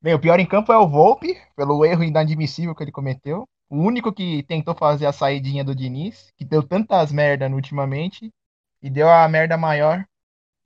[0.00, 3.46] Bem, o pior em campo é o Volpe, pelo erro inadmissível que ele cometeu.
[3.68, 8.32] O único que tentou fazer a saidinha do Diniz, que deu tantas merda ultimamente,
[8.82, 10.04] e deu a merda maior.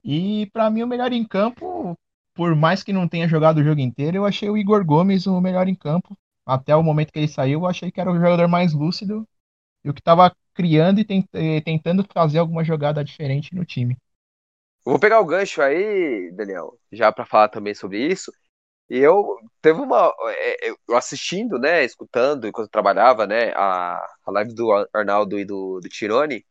[0.03, 1.97] E para mim o melhor em campo,
[2.33, 5.41] por mais que não tenha jogado o jogo inteiro, eu achei o Igor Gomes o
[5.41, 6.17] melhor em campo.
[6.45, 9.27] Até o momento que ele saiu, eu achei que era o jogador mais lúcido
[9.83, 13.97] e o que estava criando e tentando fazer alguma jogada diferente no time.
[14.83, 18.31] vou pegar o gancho aí, Daniel, já para falar também sobre isso.
[18.91, 20.13] E eu teve uma.
[20.31, 21.85] É, é, eu assistindo, né?
[21.85, 23.53] Escutando enquanto eu trabalhava, né?
[23.55, 26.45] A, a live do Arnaldo e do, do Tirone.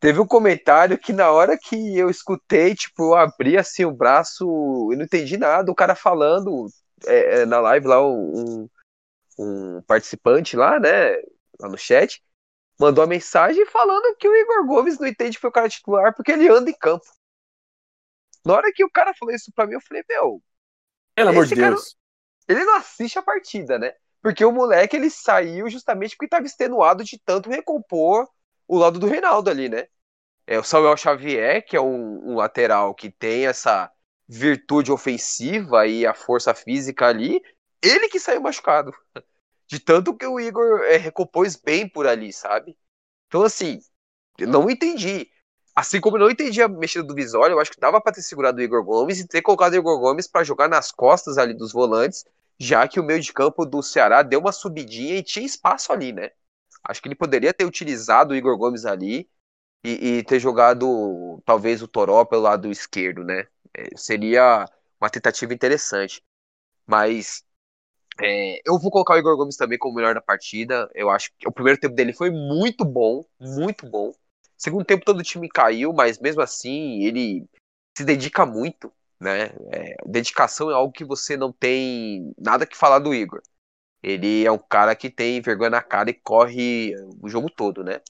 [0.00, 4.44] Teve um comentário que na hora que eu escutei, tipo, eu abri assim o braço
[4.92, 5.70] e não entendi nada.
[5.70, 6.66] O cara falando
[7.06, 8.68] é, é, na live lá, um,
[9.38, 11.12] um participante lá, né?
[11.60, 12.20] Lá no chat,
[12.80, 16.32] mandou uma mensagem falando que o Igor Gomes não entende foi o cara titular porque
[16.32, 17.06] ele anda em campo.
[18.44, 20.42] Na hora que o cara falou isso pra mim, eu falei, meu,
[21.14, 21.96] pelo amor de Deus.
[22.48, 23.92] ele não assiste a partida, né?
[24.22, 28.28] Porque o moleque ele saiu justamente porque estava extenuado de tanto recompor
[28.68, 29.86] o lado do Reinaldo ali, né?
[30.46, 33.90] É o Samuel Xavier, que é um, um lateral que tem essa
[34.28, 37.42] virtude ofensiva e a força física ali,
[37.82, 38.92] ele que saiu machucado.
[39.66, 42.76] De tanto que o Igor é, recompôs bem por ali, sabe?
[43.26, 43.78] Então, assim,
[44.38, 45.30] eu não entendi.
[45.74, 48.22] Assim como eu não entendi a mexida do Visório, eu acho que dava para ter
[48.22, 51.54] segurado o Igor Gomes e ter colocado o Igor Gomes para jogar nas costas ali
[51.54, 52.24] dos volantes,
[52.58, 56.12] já que o meio de campo do Ceará deu uma subidinha e tinha espaço ali,
[56.12, 56.30] né?
[56.84, 59.28] Acho que ele poderia ter utilizado o Igor Gomes ali
[59.84, 63.46] e, e ter jogado talvez o Toró pelo lado esquerdo, né?
[63.74, 64.66] É, seria
[65.00, 66.22] uma tentativa interessante.
[66.86, 67.44] Mas
[68.20, 70.90] é, eu vou colocar o Igor Gomes também como melhor da partida.
[70.94, 74.12] Eu acho que o primeiro tempo dele foi muito bom, muito bom.
[74.60, 77.48] Segundo tempo todo o time caiu, mas mesmo assim ele
[77.96, 79.46] se dedica muito, né?
[79.72, 83.40] É, dedicação é algo que você não tem nada que falar do Igor.
[84.02, 88.02] Ele é um cara que tem vergonha na cara e corre o jogo todo, né?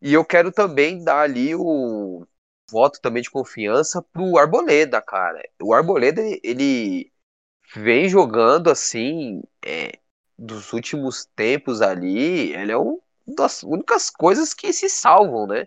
[0.00, 2.24] E eu quero também dar ali o
[2.70, 5.42] voto também de confiança pro Arboleda, cara.
[5.60, 7.12] O Arboleda, ele
[7.74, 9.98] vem jogando assim, é,
[10.38, 13.00] dos últimos tempos ali, ele é um
[13.34, 15.66] das únicas coisas que se salvam, né?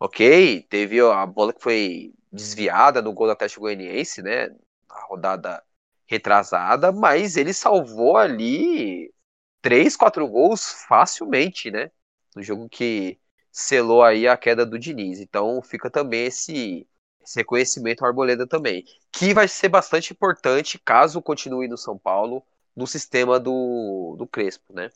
[0.00, 4.48] Ok, teve a bola que foi desviada no gol do Atlético Goianiense, né?
[4.88, 5.62] A rodada
[6.06, 9.12] retrasada, mas ele salvou ali
[9.60, 11.90] três, quatro gols facilmente, né?
[12.34, 13.18] No jogo que
[13.50, 15.20] selou aí a queda do Diniz.
[15.20, 16.86] Então fica também esse,
[17.20, 22.44] esse reconhecimento ao Arboleda também, que vai ser bastante importante caso continue no São Paulo
[22.74, 24.90] no sistema do, do Crespo, né?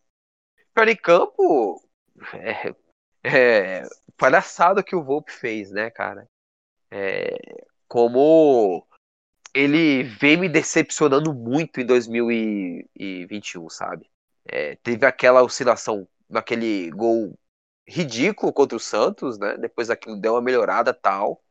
[0.74, 1.82] Pior em campo,
[2.34, 2.74] é,
[3.24, 3.82] é
[4.16, 6.26] palhaçada que o Volpe fez, né, cara?
[6.90, 8.86] É, como
[9.54, 14.10] ele vem me decepcionando muito em 2021, sabe?
[14.44, 17.38] É, teve aquela oscilação naquele gol
[17.86, 19.56] ridículo contra o Santos, né?
[19.58, 21.42] Depois aquilo deu uma melhorada tal.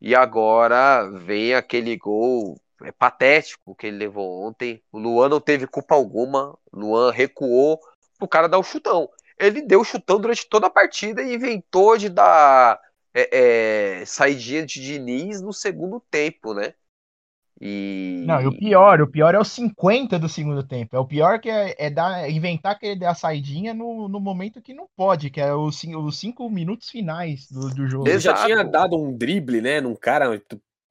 [0.00, 4.82] E agora vem aquele gol é, patético que ele levou ontem.
[4.90, 6.58] O Luan não teve culpa alguma.
[6.72, 7.80] O Luan recuou
[8.18, 12.08] pro cara dar o chutão ele deu chutão durante toda a partida e inventou de
[12.08, 12.80] dar
[13.14, 16.74] é, é, saidinha de Diniz no segundo tempo, né?
[17.64, 18.24] E...
[18.26, 20.96] Não, e o pior, o pior é o 50 do segundo tempo.
[20.96, 24.18] É o pior que é, é dar, inventar que ele dê a saidinha no, no
[24.18, 28.08] momento que não pode, que é os, os cinco minutos finais do, do jogo.
[28.08, 30.42] Ele já tinha dado um drible, né, num cara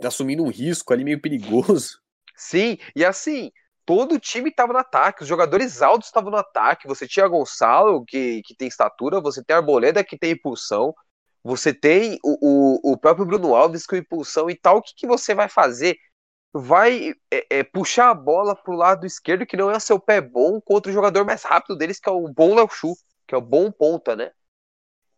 [0.01, 1.99] assumindo um risco ali meio perigoso.
[2.37, 3.51] Sim, e assim,
[3.85, 6.87] todo o time estava no ataque, os jogadores altos estavam no ataque.
[6.87, 10.93] Você tinha Gonçalo, que, que tem estatura, você tem Arboleda, que tem impulsão,
[11.43, 14.77] Você tem o, o, o próprio Bruno Alves com impulsão e tal.
[14.77, 15.97] O que, que você vai fazer?
[16.53, 20.61] Vai é, é, puxar a bola pro lado esquerdo, que não é seu pé bom,
[20.61, 22.93] contra o jogador mais rápido deles, que é o bom Léo Chu,
[23.27, 24.31] que é o bom ponta, né?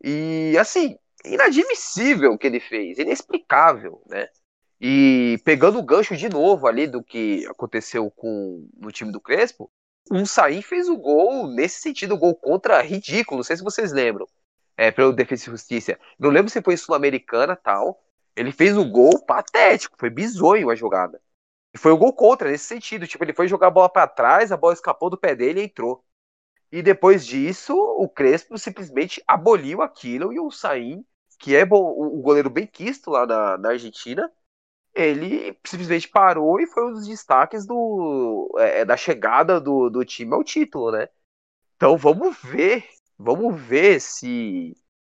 [0.04, 4.28] E assim, inadmissível o que ele fez, inexplicável, né?
[4.86, 9.72] E pegando o gancho de novo ali do que aconteceu com no time do Crespo,
[10.12, 13.94] um Saim fez o gol nesse sentido, o gol contra ridículo, não sei se vocês
[13.94, 14.28] lembram
[14.76, 15.98] é, pelo Defesa e Justiça.
[16.20, 18.04] Não lembro se foi Sul-Americana tal.
[18.36, 21.22] Ele fez um gol patético, foi bizonho a jogada.
[21.74, 23.08] E foi o gol contra, nesse sentido.
[23.08, 25.64] Tipo, ele foi jogar a bola para trás, a bola escapou do pé dele e
[25.64, 26.04] entrou.
[26.70, 31.06] E depois disso, o Crespo simplesmente aboliu aquilo e o Saim,
[31.40, 34.30] que é o goleiro bem quisto lá na, na Argentina,
[34.94, 40.34] ele simplesmente parou e foi um dos destaques do, é, da chegada do, do time
[40.34, 41.08] ao título, né?
[41.76, 42.86] Então vamos ver
[43.18, 44.76] Vamos ver se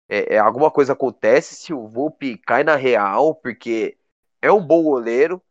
[0.08, 3.98] é, é, alguma coisa acontece, se o Volpe cai na real, porque
[4.40, 5.42] é um bom goleiro,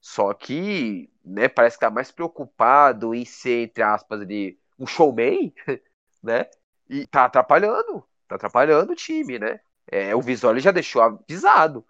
[0.00, 5.54] só que né, parece que tá mais preocupado em ser, entre aspas, ali, um showman,
[6.22, 6.50] né?
[6.88, 9.60] E tá atrapalhando, tá atrapalhando o time, né?
[9.86, 11.86] É, o Visoli já deixou avisado.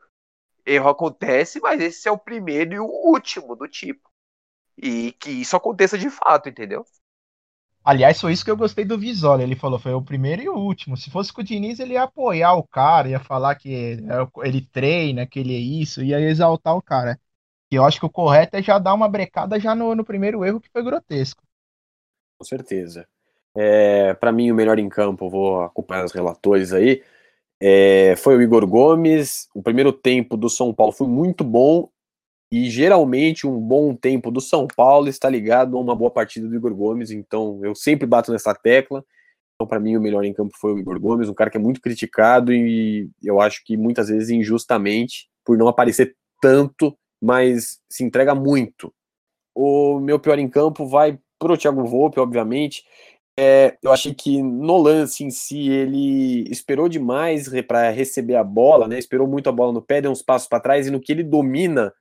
[0.64, 4.10] Erro acontece, mas esse é o primeiro e o último do tipo.
[4.76, 6.84] E que isso aconteça de fato, entendeu?
[7.84, 9.42] Aliás, foi isso que eu gostei do Visoli.
[9.42, 10.96] Ele falou, foi o primeiro e o último.
[10.96, 13.98] Se fosse com o Diniz, ele ia apoiar o cara, ia falar que
[14.44, 17.18] ele treina, que ele é isso, ia exaltar o cara.
[17.70, 20.44] E eu acho que o correto é já dar uma brecada já no, no primeiro
[20.44, 21.42] erro, que foi grotesco.
[22.38, 23.08] Com certeza.
[23.54, 27.02] É, para mim, o melhor em campo, vou acompanhar os relatores aí,
[27.64, 29.48] é, foi o Igor Gomes.
[29.54, 31.88] O primeiro tempo do São Paulo foi muito bom
[32.50, 36.56] e geralmente um bom tempo do São Paulo está ligado a uma boa partida do
[36.56, 39.04] Igor Gomes, então eu sempre bato nessa tecla.
[39.54, 41.60] Então, para mim, o melhor em campo foi o Igor Gomes, um cara que é
[41.60, 48.02] muito criticado e eu acho que muitas vezes injustamente, por não aparecer tanto, mas se
[48.02, 48.92] entrega muito.
[49.54, 52.82] O meu pior em campo vai pro Thiago Volpe, obviamente.
[53.38, 58.86] É, eu achei que no lance em si ele esperou demais para receber a bola,
[58.86, 58.98] né?
[58.98, 61.22] Esperou muito a bola no pé, deu uns passos para trás e no que ele
[61.22, 61.92] domina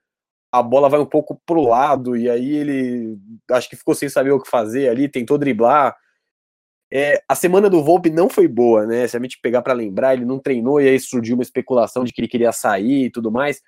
[0.52, 3.18] a bola vai um pouco pro lado, e aí ele
[3.50, 5.96] acho que ficou sem saber o que fazer ali, tentou driblar.
[6.92, 9.08] É, a semana do Volpe não foi boa, né?
[9.08, 12.12] Se a gente pegar para lembrar, ele não treinou e aí surgiu uma especulação de
[12.12, 13.62] que ele queria sair e tudo mais.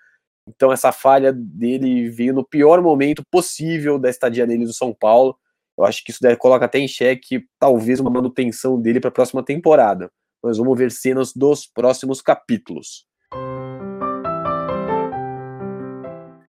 [0.47, 5.39] Então essa falha dele veio no pior momento possível da estadia dele no São Paulo.
[5.77, 9.13] Eu acho que isso deve, coloca até em xeque talvez uma manutenção dele para a
[9.13, 10.11] próxima temporada.
[10.43, 13.07] Mas vamos ver cenas dos próximos capítulos.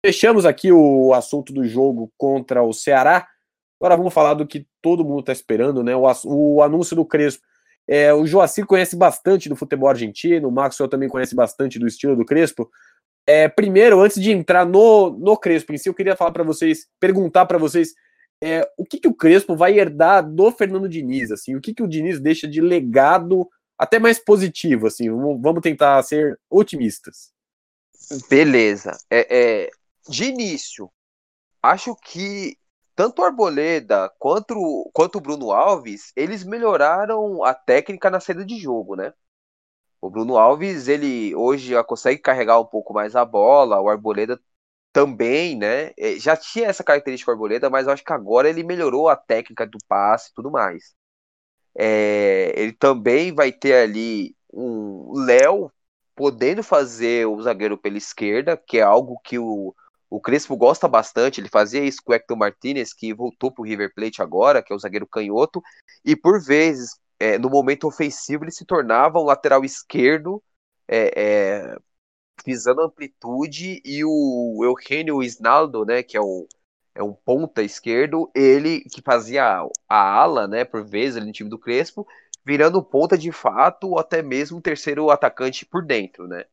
[0.04, 3.26] Fechamos aqui o assunto do jogo contra o Ceará.
[3.80, 5.96] Agora vamos falar do que todo mundo está esperando, né?
[5.96, 7.42] O, o, anúncio do Crespo.
[7.88, 12.16] É, o Joacir conhece bastante do futebol argentino, o Maxwell também conhece bastante do estilo
[12.16, 12.68] do Crespo.
[13.26, 16.87] É, primeiro, antes de entrar no, no Crespo em si, eu queria falar para vocês,
[17.00, 17.94] perguntar para vocês
[18.44, 21.83] é, o que, que o Crespo vai herdar do Fernando Diniz, assim, o que, que
[21.83, 27.33] o Diniz deixa de legado até mais positivo, assim, vamos tentar ser otimistas.
[28.28, 28.98] Beleza.
[29.11, 29.70] É, é,
[30.07, 30.90] de início,
[31.62, 32.59] acho que
[32.94, 38.59] tanto o Arboleda quanto, quanto o Bruno Alves, eles melhoraram a técnica na saída de
[38.59, 39.14] jogo, né?
[40.02, 44.38] O Bruno Alves, ele hoje já consegue carregar um pouco mais a bola, o Arboleda
[44.94, 45.92] também, né?
[45.98, 49.16] É, já tinha essa característica o Arboleda, mas eu acho que agora ele melhorou a
[49.16, 50.94] técnica do passe e tudo mais.
[51.76, 55.70] É, ele também vai ter ali um Léo
[56.14, 59.74] podendo fazer o zagueiro pela esquerda, que é algo que o,
[60.09, 63.64] o Crespo gosta bastante, ele fazia isso com o Hector Martinez, que voltou para o
[63.66, 65.61] River Plate agora, que é o zagueiro canhoto,
[66.04, 70.40] e por vezes, é, no momento ofensivo, ele se tornava um lateral esquerdo,
[70.87, 71.76] é, é,
[72.44, 76.47] visando amplitude, e o Eugenio Isnaldo, né, que é um,
[76.94, 81.51] é um ponta esquerdo, ele que fazia a ala, né, por vezes, ali no time
[81.51, 82.07] do Crespo,
[82.44, 86.44] virando ponta de fato, ou até mesmo terceiro atacante por dentro, né.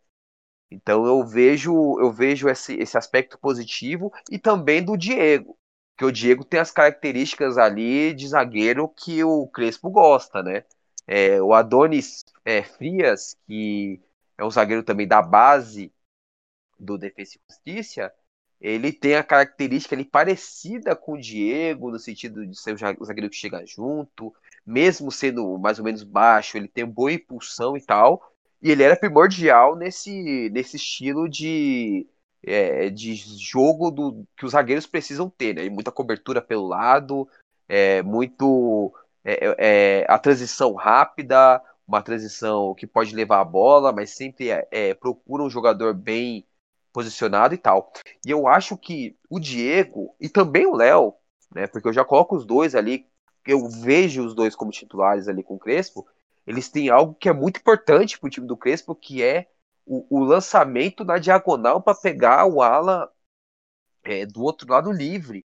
[0.72, 5.58] Então eu vejo eu vejo esse, esse aspecto positivo e também do Diego,
[5.98, 10.64] que o Diego tem as características ali de zagueiro que o Crespo gosta, né?
[11.06, 14.02] É, o Adonis é, Frias, que
[14.42, 15.94] é um zagueiro também da base
[16.80, 18.12] do Defesa e Justiça,
[18.60, 23.30] ele tem a característica ali parecida com o Diego, no sentido de ser o zagueiro
[23.30, 24.34] que chega junto,
[24.66, 28.22] mesmo sendo mais ou menos baixo, ele tem boa impulsão e tal,
[28.62, 32.08] e ele era primordial nesse, nesse estilo de,
[32.44, 35.70] é, de jogo do, que os zagueiros precisam ter, né?
[35.70, 37.28] Muita cobertura pelo lado,
[37.68, 44.12] é, muito é, é, a transição rápida, uma transição que pode levar a bola, mas
[44.12, 46.46] sempre é, é, procura um jogador bem
[46.94, 47.92] posicionado e tal.
[48.26, 51.14] E eu acho que o Diego e também o Léo,
[51.54, 53.08] né, porque eu já coloco os dois ali,
[53.46, 56.08] eu vejo os dois como titulares ali com o Crespo,
[56.46, 59.48] eles têm algo que é muito importante para o time do Crespo, que é
[59.86, 63.12] o, o lançamento na diagonal para pegar o ala
[64.04, 65.46] é, do outro lado livre.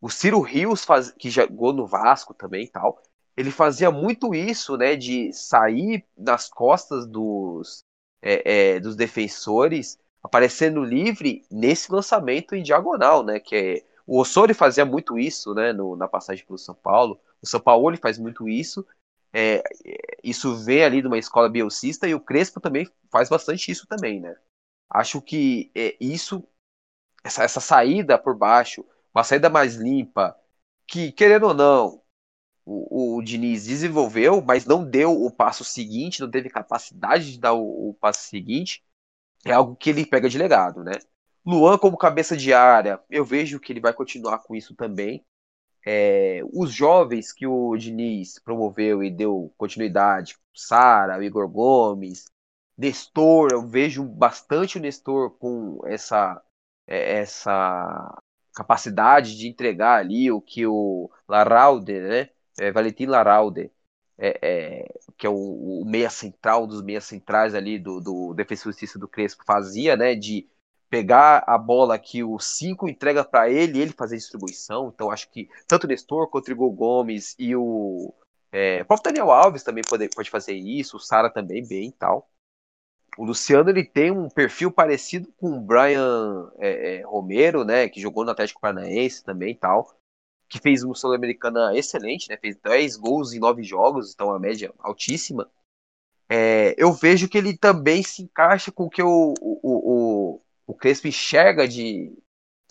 [0.00, 3.00] O Ciro Rios, faz, que jogou no Vasco também e tal,
[3.36, 7.84] ele fazia muito isso, né, de sair nas costas dos,
[8.20, 14.54] é, é, dos defensores, aparecendo livre nesse lançamento em diagonal, né, que é, o Ossori
[14.54, 18.48] fazia muito isso, né, no, na passagem pelo São Paulo, o São Paulo faz muito
[18.48, 18.86] isso,
[19.32, 19.62] é,
[20.22, 24.20] isso vem ali de uma escola bielcista e o Crespo também faz bastante isso também,
[24.20, 24.36] né.
[24.90, 26.44] Acho que é, isso,
[27.24, 30.36] essa, essa saída por baixo, uma saída mais limpa,
[30.86, 32.01] que, querendo ou não,
[32.64, 37.54] o, o Diniz desenvolveu, mas não deu o passo seguinte, não teve capacidade de dar
[37.54, 38.82] o, o passo seguinte,
[39.44, 40.92] é algo que ele pega de legado, né?
[41.44, 45.24] Luan como cabeça de área, eu vejo que ele vai continuar com isso também.
[45.84, 52.26] É, os jovens que o Diniz promoveu e deu continuidade, Sara, Igor Gomes,
[52.78, 56.40] Nestor, eu vejo bastante o Nestor com essa
[56.86, 58.16] é, essa
[58.54, 63.70] capacidade de entregar ali o que o Laralde, né, é, Valentim Laralde,
[64.18, 68.98] é, é, que é o, o, meia central dos meias centrais ali do, do Justiça
[68.98, 70.48] do Crespo fazia, né, de
[70.88, 74.92] pegar a bola que o 5 entrega para ele ele fazer distribuição.
[74.94, 78.14] Então acho que tanto o Nestor quanto o Igor Gomes e o,
[78.52, 81.92] é, o próprio Daniel Alves também pode, pode fazer isso, o Sara também bem e
[81.92, 82.28] tal.
[83.18, 88.00] O Luciano ele tem um perfil parecido com o Brian é, é, Romero, né, que
[88.00, 90.01] jogou no Atlético Paranaense também e tal
[90.52, 92.36] que fez uma Sul-Americana excelente, né?
[92.36, 95.50] Fez 10 gols em 9 jogos, então a média altíssima.
[96.28, 100.74] É, eu vejo que ele também se encaixa com o que o, o, o, o
[100.74, 102.12] Crespo enxerga de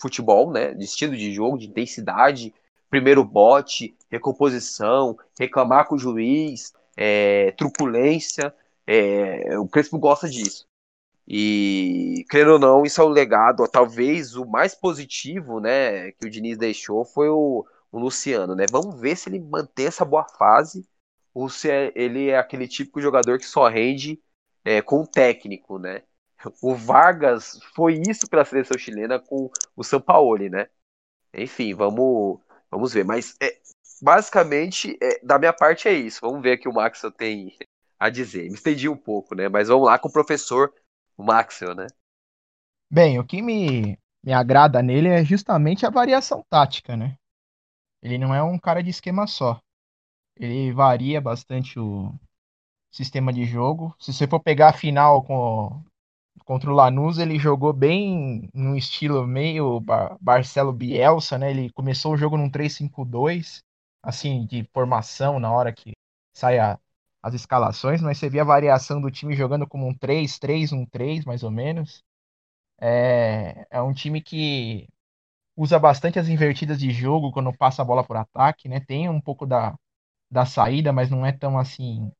[0.00, 0.72] futebol, né?
[0.74, 2.54] De estilo de jogo, de intensidade,
[2.88, 8.54] primeiro bote, recomposição, reclamar com o juiz, é, truculência.
[8.86, 10.68] É, o Crespo gosta disso.
[11.26, 16.30] E, querendo ou não, isso é o legado, talvez o mais positivo, né, que o
[16.30, 18.64] Diniz deixou foi o, o Luciano, né?
[18.70, 20.88] Vamos ver se ele mantém essa boa fase
[21.34, 24.20] ou se é, ele é aquele típico jogador que só rende
[24.64, 26.02] é, com o técnico, né?
[26.60, 30.68] O Vargas foi isso pela seleção chilena com o Sampaoli, né?
[31.32, 33.04] Enfim, vamos, vamos ver.
[33.04, 33.58] Mas é,
[34.00, 36.20] basicamente, é, da minha parte é isso.
[36.20, 37.56] Vamos ver o que o Max tem
[37.98, 38.48] a dizer.
[38.48, 39.48] Me estendi um pouco, né?
[39.48, 40.72] Mas vamos lá com o professor
[41.16, 41.86] Maxwell, né?
[42.90, 47.16] Bem, o que me, me agrada nele é justamente a variação tática, né?
[48.02, 49.60] Ele não é um cara de esquema só.
[50.36, 52.14] Ele varia bastante o
[52.90, 53.94] sistema de jogo.
[53.98, 55.82] Se você for pegar a final com,
[56.44, 61.50] contra o Lanús, ele jogou bem no estilo meio Bar Barcelo Bielsa, né?
[61.50, 63.62] Ele começou o jogo num 3-5-2,
[64.02, 65.92] assim, de formação na hora que
[66.34, 66.78] sai a,
[67.22, 71.24] as escalações, mas você via a variação do time jogando como um 3-3, um 3,
[71.24, 72.02] mais ou menos.
[72.80, 74.88] É, é um time que
[75.56, 78.80] usa bastante as invertidas de jogo quando passa a bola por ataque, né?
[78.80, 79.74] Tem um pouco da,
[80.30, 82.10] da saída, mas não é tão assim.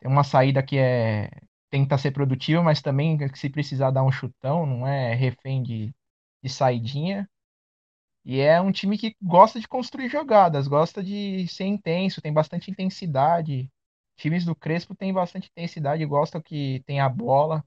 [0.00, 1.30] Tem uma saída que é
[1.70, 5.94] tenta ser produtiva, mas também se precisar dar um chutão, não é refém de,
[6.42, 7.28] de saidinha.
[8.24, 12.70] E é um time que gosta de construir jogadas, gosta de ser intenso, tem bastante
[12.70, 13.70] intensidade.
[14.16, 17.64] Times do Crespo têm bastante intensidade, gostam que tem a bola,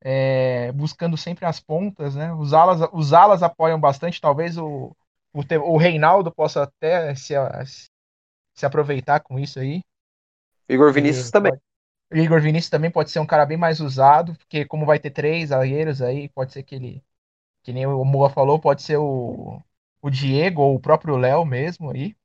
[0.00, 2.32] é, buscando sempre as pontas, né?
[2.34, 4.96] Os alas, os alas apoiam bastante, talvez o,
[5.32, 7.34] o, o Reinaldo possa até se,
[8.54, 9.82] se aproveitar com isso aí.
[10.68, 11.52] Igor Vinícius também.
[11.52, 11.62] Pode,
[12.22, 15.50] Igor Vinícius também pode ser um cara bem mais usado, porque como vai ter três
[15.50, 17.04] zagueiros aí, pode ser que ele,
[17.62, 19.62] que nem o Moa falou, pode ser o,
[20.02, 22.16] o Diego ou o próprio Léo mesmo aí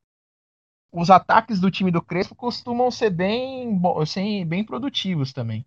[0.96, 5.66] os ataques do time do Crespo costumam ser bem, assim, bem produtivos também.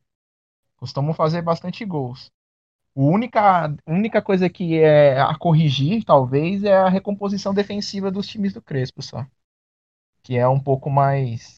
[0.79, 2.31] Costumam fazer bastante gols.
[2.97, 8.55] A única, única coisa que é a corrigir, talvez, é a recomposição defensiva dos times
[8.55, 9.27] do Crespo só.
[10.23, 11.57] Que é um pouco mais.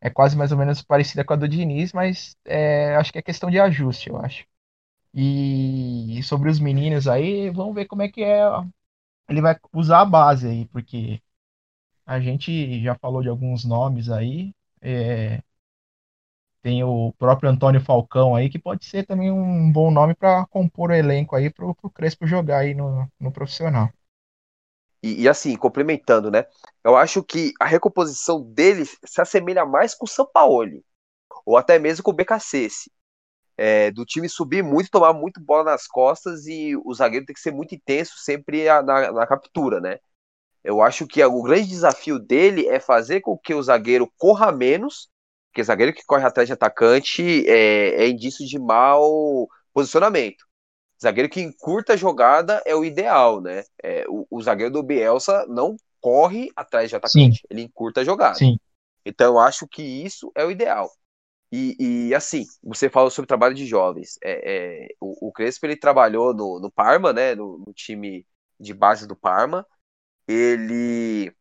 [0.00, 3.22] É quase mais ou menos parecida com a do Diniz, mas é, acho que é
[3.22, 4.46] questão de ajuste, eu acho.
[5.14, 8.42] E sobre os meninos aí, vamos ver como é que é.
[9.28, 11.22] Ele vai usar a base aí, porque
[12.06, 14.54] a gente já falou de alguns nomes aí.
[14.82, 15.42] É,
[16.62, 20.90] tem o próprio Antônio Falcão aí, que pode ser também um bom nome para compor
[20.90, 23.90] o elenco aí para o Crespo jogar aí no, no profissional.
[25.02, 26.44] E, e, assim, complementando, né?
[26.84, 30.84] Eu acho que a recomposição dele se assemelha mais com o Sampaoli.
[31.46, 32.68] ou até mesmo com o BKC.
[33.56, 37.40] É, do time subir muito, tomar muito bola nas costas e o zagueiro tem que
[37.40, 39.98] ser muito intenso sempre na, na captura, né?
[40.64, 45.10] Eu acho que o grande desafio dele é fazer com que o zagueiro corra menos,
[45.50, 50.44] porque zagueiro que corre atrás de atacante é, é indício de mau posicionamento.
[51.02, 53.64] Zagueiro que encurta a jogada é o ideal, né?
[53.82, 57.46] É, o, o, zagueiro do Bielsa não corre atrás de atacante, Sim.
[57.50, 58.36] ele encurta a jogada.
[58.36, 58.58] Sim.
[59.04, 60.90] Então eu acho que isso é o ideal.
[61.52, 64.18] E, e, assim, você falou sobre o trabalho de jovens.
[64.22, 67.34] É, é, o, o, Crespo ele trabalhou no, no Parma, né?
[67.34, 68.24] No, no, time
[68.58, 69.66] de base do Parma.
[70.28, 71.32] Ele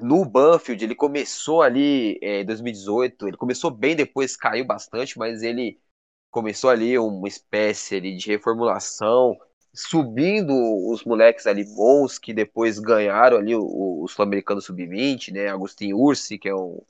[0.00, 3.28] no Banfield ele começou ali é, em 2018.
[3.28, 5.80] Ele começou bem, depois caiu bastante, mas ele
[6.30, 9.38] começou ali uma espécie ali de reformulação,
[9.74, 10.52] subindo
[10.90, 15.48] os moleques ali bons que depois ganharam ali o, o Sul-Americano Sub-20, né?
[15.48, 16.82] Agostinho Ursi, que é um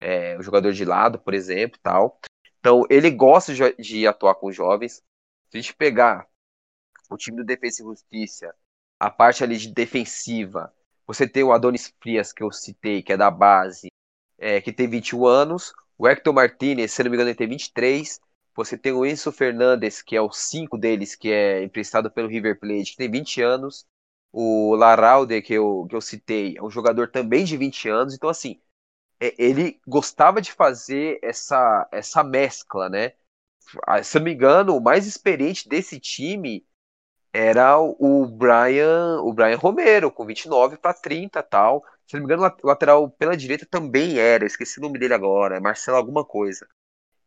[0.00, 2.20] é, um jogador de lado, por exemplo, tal.
[2.60, 5.02] Então, ele gosta de, atuar com jovens.
[5.50, 6.26] Se a gente pegar
[7.10, 8.54] o time do Defesa e Justiça,
[8.98, 10.74] a parte ali de defensiva,
[11.06, 13.88] você tem o Adonis Frias, que eu citei, que é da base,
[14.38, 15.72] é, que tem 21 anos.
[15.98, 18.20] O Hector Martinez, se não me engano, ele tem 23.
[18.54, 22.58] Você tem o Enzo Fernandes, que é o 5 deles, que é emprestado pelo River
[22.58, 23.86] Plate, que tem 20 anos.
[24.32, 28.14] O Laralde, que eu, que eu citei, é um jogador também de 20 anos.
[28.14, 28.60] Então, assim,
[29.20, 33.12] é, ele gostava de fazer essa, essa mescla, né?
[33.86, 36.66] Ah, se não me engano, o mais experiente desse time
[37.36, 41.84] era o Brian, o Brian Romero, com 29 para 30 tal.
[42.06, 45.60] Se não me engano, o lateral pela direita também era, esqueci o nome dele agora,
[45.60, 46.66] Marcelo alguma coisa.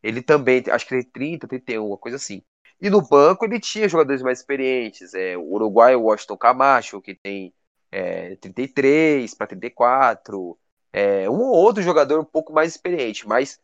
[0.01, 2.41] Ele também, acho que ele tem 30, 31, uma coisa assim.
[2.81, 7.13] E no banco ele tinha jogadores mais experientes, é, o Uruguai, o Washington Camacho, que
[7.13, 7.53] tem
[7.91, 10.57] é, 33 para 34,
[10.91, 13.59] é, um ou outro jogador um pouco mais experiente, mas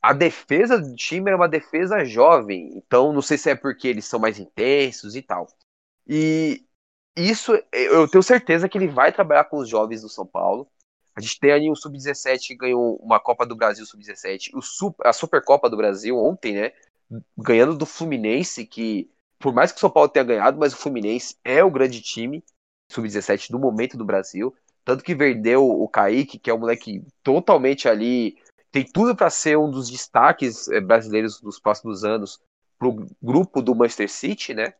[0.00, 4.06] a defesa do time era uma defesa jovem, então não sei se é porque eles
[4.06, 5.46] são mais intensos e tal.
[6.06, 6.64] E
[7.16, 10.68] isso eu tenho certeza que ele vai trabalhar com os jovens do São Paulo.
[11.16, 14.50] A gente tem ali o Sub-17 que ganhou uma Copa do Brasil Sub-17,
[15.04, 16.72] a Supercopa do Brasil ontem, né?
[17.38, 21.36] Ganhando do Fluminense, que por mais que o São Paulo tenha ganhado, mas o Fluminense
[21.44, 22.42] é o grande time
[22.90, 24.54] Sub-17 do momento do Brasil.
[24.84, 28.36] Tanto que vendeu o Kaique, que é um moleque totalmente ali.
[28.70, 32.40] Tem tudo para ser um dos destaques eh, brasileiros dos próximos anos
[32.78, 34.74] pro grupo do Manchester City, né?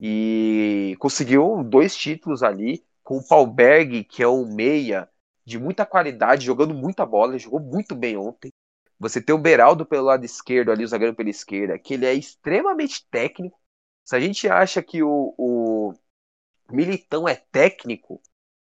[0.00, 5.08] E conseguiu dois títulos ali com o Paulberg, que é um meia
[5.44, 8.50] de muita qualidade, jogando muita bola, jogou muito bem ontem.
[8.98, 12.14] Você tem o Beraldo pelo lado esquerdo, ali o zagueiro pela esquerda, que ele é
[12.14, 13.58] extremamente técnico.
[14.04, 15.94] Se a gente acha que o, o
[16.70, 18.20] Militão é técnico,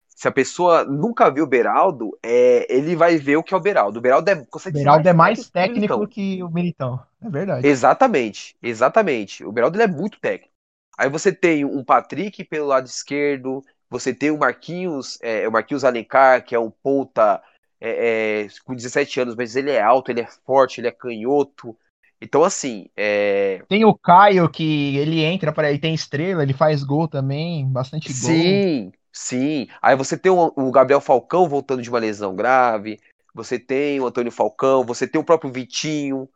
[0.08, 3.62] se a pessoa nunca viu o Beraldo, é, ele vai ver o que é o
[3.62, 4.00] Beraldo.
[4.00, 7.00] O Beraldo é, consegue Beraldo mais é mais técnico que o Militão.
[7.22, 7.68] É verdade.
[7.68, 9.44] Exatamente, exatamente.
[9.44, 10.55] O Beraldo é muito técnico.
[10.98, 15.84] Aí você tem um Patrick pelo lado esquerdo, você tem o Marquinhos, é, o Marquinhos
[15.84, 17.42] Alencar, que é um ponta
[17.80, 21.76] é, é, com 17 anos, mas ele é alto, ele é forte, ele é canhoto.
[22.22, 22.90] Então, assim.
[22.96, 23.62] É...
[23.68, 28.08] Tem o Caio, que ele entra para ele tem estrela, ele faz gol também, bastante
[28.08, 28.16] gol.
[28.16, 29.68] Sim, Sim.
[29.82, 33.00] Aí você tem o, o Gabriel Falcão voltando de uma lesão grave,
[33.34, 36.28] você tem o Antônio Falcão, você tem o próprio Vitinho,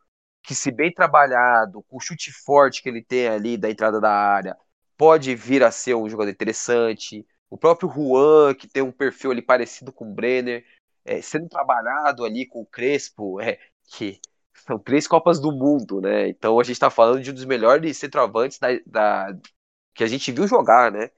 [0.42, 4.10] que se bem trabalhado, com o chute forte que ele tem ali da entrada da
[4.10, 4.56] área,
[4.96, 7.26] pode vir a ser um jogador interessante.
[7.48, 10.64] O próprio Juan, que tem um perfil ali parecido com o Brenner,
[11.04, 14.20] é, sendo trabalhado ali com o Crespo, é, que
[14.54, 16.28] são três Copas do Mundo, né?
[16.28, 19.36] Então a gente está falando de um dos melhores centroavantes da, da,
[19.94, 21.10] que a gente viu jogar, né?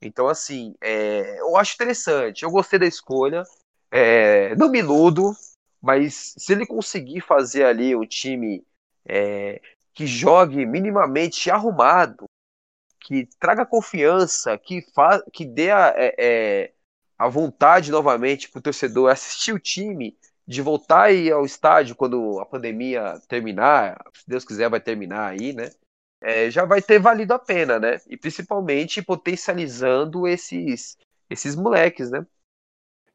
[0.00, 2.42] Então, assim, é, eu acho interessante.
[2.42, 3.44] Eu gostei da escolha.
[3.90, 5.32] É, não me iludo,
[5.82, 8.64] mas se ele conseguir fazer ali um time
[9.06, 9.60] é,
[9.94, 12.24] que jogue minimamente arrumado,
[13.00, 16.72] que traga confiança, que, fa que dê a, é, é,
[17.18, 20.16] a vontade novamente para o torcedor assistir o time,
[20.46, 25.52] de voltar aí ao estádio quando a pandemia terminar, se Deus quiser vai terminar aí,
[25.52, 25.70] né?
[26.22, 28.00] é, já vai ter valido a pena, né?
[28.08, 30.96] E principalmente potencializando esses,
[31.28, 32.24] esses moleques, né?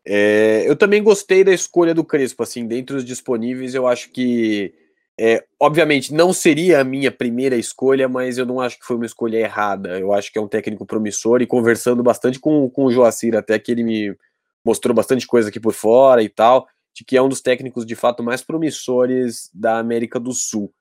[0.10, 4.74] É, eu também gostei da escolha do Crespo, assim, dentre os disponíveis, eu acho que,
[5.20, 9.06] é, obviamente, não seria a minha primeira escolha, mas eu não acho que foi uma
[9.06, 10.00] escolha errada.
[10.00, 13.60] Eu acho que é um técnico promissor e conversando bastante com, com o Joacir, até
[13.60, 14.16] que ele me
[14.64, 17.96] mostrou bastante coisa aqui por fora e tal, de que é um dos técnicos de
[17.96, 20.74] fato mais promissores da América do Sul.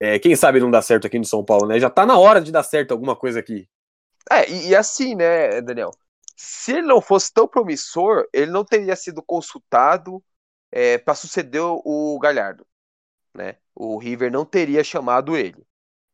[0.00, 1.78] É, quem sabe não dá certo aqui no São Paulo, né?
[1.78, 3.68] Já tá na hora de dar certo alguma coisa aqui.
[4.28, 5.92] É, e, e assim, né, Daniel?
[6.36, 10.22] Se ele não fosse tão promissor, ele não teria sido consultado
[10.72, 12.66] é, para suceder o Galhardo.
[13.34, 13.56] né?
[13.74, 15.64] O River não teria chamado ele.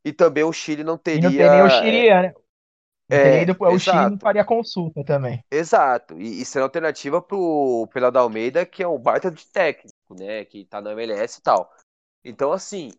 [0.04, 1.20] E também o Chile não teria.
[1.20, 2.34] E não teria o Chile, é, né?
[3.10, 4.18] é, Ido, o Chile não exato.
[4.20, 5.44] faria consulta também.
[5.50, 6.18] Exato.
[6.18, 10.44] E isso é uma alternativa pro Pelado Almeida, que é um baita de técnico, né?
[10.44, 11.70] Que tá no MLS e tal.
[12.24, 12.90] Então, assim,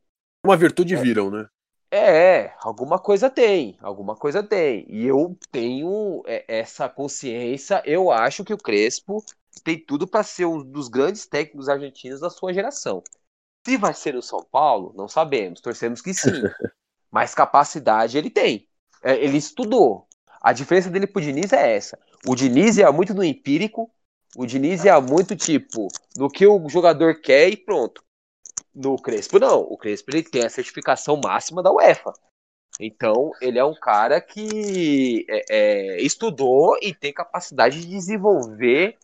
[0.46, 1.48] Uma virtude viram, né?
[1.94, 4.86] É, alguma coisa tem, alguma coisa tem.
[4.90, 7.84] E eu tenho é, essa consciência.
[7.86, 9.22] Eu acho que o Crespo
[9.62, 13.04] tem tudo para ser um dos grandes técnicos argentinos da sua geração.
[13.68, 15.60] Se vai ser o São Paulo, não sabemos.
[15.60, 16.32] Torcemos que sim.
[17.12, 18.68] Mas capacidade ele tem.
[19.04, 20.08] É, ele estudou.
[20.42, 22.00] A diferença dele pro Diniz é essa.
[22.26, 23.92] O Diniz ia muito no empírico.
[24.38, 28.02] O Diniz ia muito tipo no que o jogador quer e pronto.
[28.74, 29.62] No Crespo, não.
[29.62, 32.14] O Crespo ele tem a certificação máxima da UEFA.
[32.80, 38.98] Então, ele é um cara que é, é, estudou e tem capacidade de desenvolver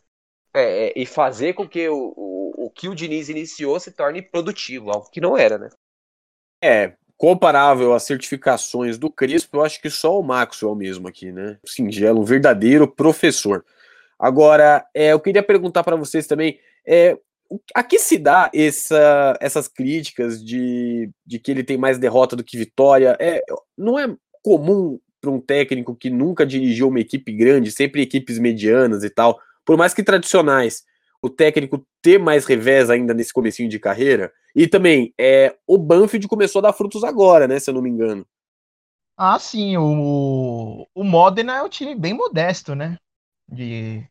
[0.54, 4.90] é, e fazer com que o, o, o que o Diniz iniciou se torne produtivo,
[4.90, 5.70] algo que não era, né?
[6.64, 11.60] É, comparável às certificações do Crespo, eu acho que só o Maxwell mesmo aqui, né?
[11.66, 13.66] Singelo, um verdadeiro professor.
[14.18, 17.18] Agora, é, eu queria perguntar para vocês também, é,
[17.74, 22.44] a que se dá essa- essas críticas de, de que ele tem mais derrota do
[22.44, 23.16] que vitória?
[23.20, 23.42] É,
[23.78, 29.04] não é comum para um técnico que nunca dirigiu uma equipe grande, sempre equipes medianas
[29.04, 30.84] e tal, por mais que tradicionais,
[31.22, 34.32] o técnico ter mais revés ainda nesse comecinho de carreira?
[34.56, 37.90] E também, é, o Banfield começou a dar frutos agora, né, se eu não me
[37.90, 38.26] engano.
[39.18, 42.98] Ah, sim, o, o Modena é um time bem modesto, né?
[43.50, 44.08] De,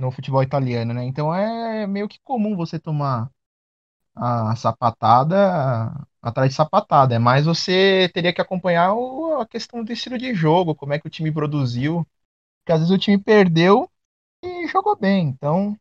[0.00, 1.04] no futebol italiano, né?
[1.04, 3.30] Então é meio que comum você tomar
[4.14, 5.92] a sapatada
[6.22, 7.18] atrás de sapatada.
[7.20, 11.06] Mais você teria que acompanhar o- a questão do estilo de jogo, como é que
[11.06, 12.06] o time produziu.
[12.60, 13.90] Porque às vezes o time perdeu
[14.44, 15.28] e jogou bem.
[15.28, 15.76] Então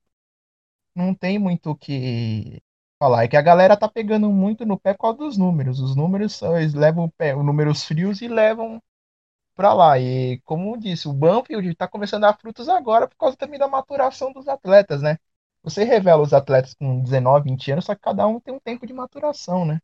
[0.96, 2.62] não tem muito o que
[3.00, 3.24] falar.
[3.24, 5.80] É que a galera tá pegando muito no pé causa dos números.
[5.80, 8.82] Os números eles levam o pé, os números frios e levam
[9.60, 10.00] pra lá.
[10.00, 13.68] E como disse, o Banfield tá começando a dar frutos agora por causa também da
[13.68, 15.18] maturação dos atletas, né?
[15.62, 18.88] Você revela os atletas com 19, 20 anos, só que cada um tem um tempo
[18.88, 19.82] de maturação, né?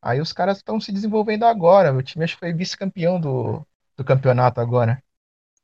[0.00, 1.92] Aí os caras estão se desenvolvendo agora.
[1.92, 5.02] O time acho que foi vice-campeão do, do campeonato agora.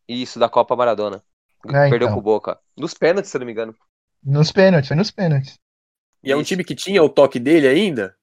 [0.07, 1.23] Isso, da Copa Maradona.
[1.69, 2.13] É, Perdeu então.
[2.13, 2.61] pro Boca.
[2.77, 3.75] Nos pênaltis, se eu não me engano.
[4.23, 5.59] Nos pênaltis, foi nos pênaltis.
[6.23, 8.15] E é um time que tinha o toque dele ainda?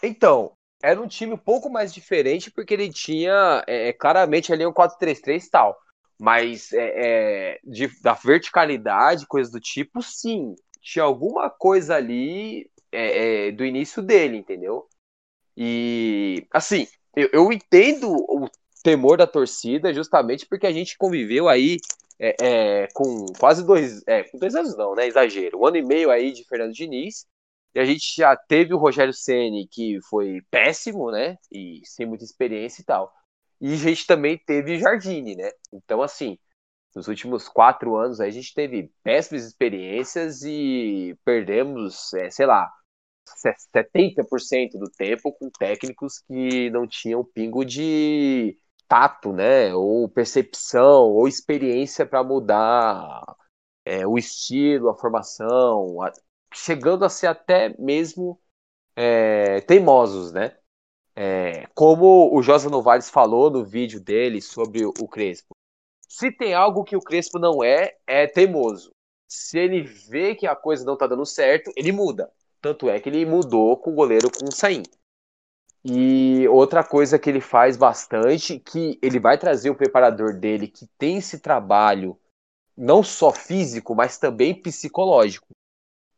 [0.00, 0.52] Então,
[0.82, 4.72] era um time um pouco mais diferente, porque ele tinha é, é, claramente ali um
[4.72, 5.78] 4-3-3 e tal.
[6.18, 10.54] Mas é, é, de- da verticalidade, coisas do tipo, sim.
[10.82, 14.86] Tinha alguma coisa ali é, é, do início dele, entendeu?
[15.56, 18.48] E, assim, eu, eu entendo o
[18.82, 21.78] temor da torcida justamente porque a gente conviveu aí
[22.18, 24.02] é, com quase dois,
[24.38, 25.06] dois anos não, né?
[25.06, 25.58] Exagero.
[25.58, 27.26] Um ano e meio aí de Fernando Diniz.
[27.74, 31.36] E a gente já teve o Rogério Ceni que foi péssimo, né?
[31.52, 33.12] E sem muita experiência e tal.
[33.60, 35.50] E a gente também teve Jardine, né?
[35.72, 36.38] Então, assim,
[36.94, 42.70] nos últimos quatro anos a gente teve péssimas experiências e perdemos, é, sei lá,
[43.24, 48.56] 70% do tempo com técnicos que não tinham pingo de
[48.88, 49.74] tato, né?
[49.74, 53.22] Ou percepção, ou experiência para mudar
[53.84, 56.12] é, o estilo, a formação, a-
[56.52, 58.40] chegando a ser até mesmo
[58.96, 60.56] é, teimosos, né?
[61.14, 65.54] É, como o Josa Novaes falou no vídeo dele sobre o Crespo.
[66.08, 68.90] Se tem algo que o Crespo não é, é teimoso.
[69.28, 72.30] Se ele vê que a coisa não tá dando certo, ele muda.
[72.60, 74.82] Tanto é que ele mudou com o goleiro com o Saim.
[75.84, 80.86] E outra coisa que ele faz bastante, que ele vai trazer o preparador dele que
[80.98, 82.18] tem esse trabalho
[82.76, 85.46] não só físico, mas também psicológico,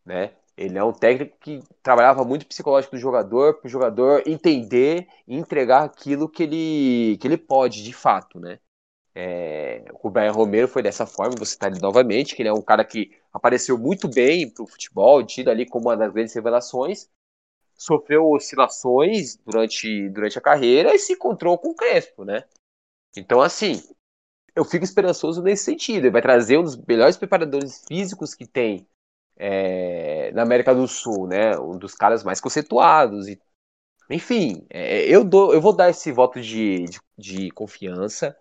[0.05, 0.33] né?
[0.57, 5.37] Ele é um técnico que trabalhava muito psicológico do jogador, para o jogador entender e
[5.37, 8.59] entregar aquilo que ele, que ele pode, de fato, né?
[9.15, 12.63] É, o Brian Romero foi dessa forma, você está ali novamente, que ele é um
[12.63, 17.09] cara que apareceu muito bem para o futebol, tido ali como uma das grandes revelações,
[17.75, 22.45] sofreu oscilações durante, durante a carreira e se encontrou com o Crespo, né?
[23.17, 23.83] Então, assim,
[24.55, 26.05] eu fico esperançoso nesse sentido.
[26.05, 28.87] Ele vai trazer um dos melhores preparadores físicos que tem
[29.45, 31.59] é, na América do Sul, né?
[31.59, 33.27] Um dos caras mais conceituados.
[33.27, 33.41] E,
[34.09, 38.37] enfim, é, eu, dou, eu vou dar esse voto de, de, de confiança.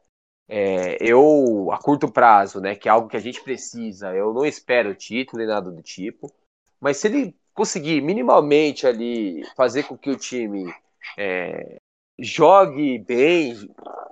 [0.48, 2.76] É, eu, a curto prazo, né?
[2.76, 6.32] Que é algo que a gente precisa, eu não espero título nem nada do tipo.
[6.80, 10.72] Mas se ele conseguir minimamente ali fazer com que o time
[11.18, 11.80] é,
[12.20, 13.56] jogue bem,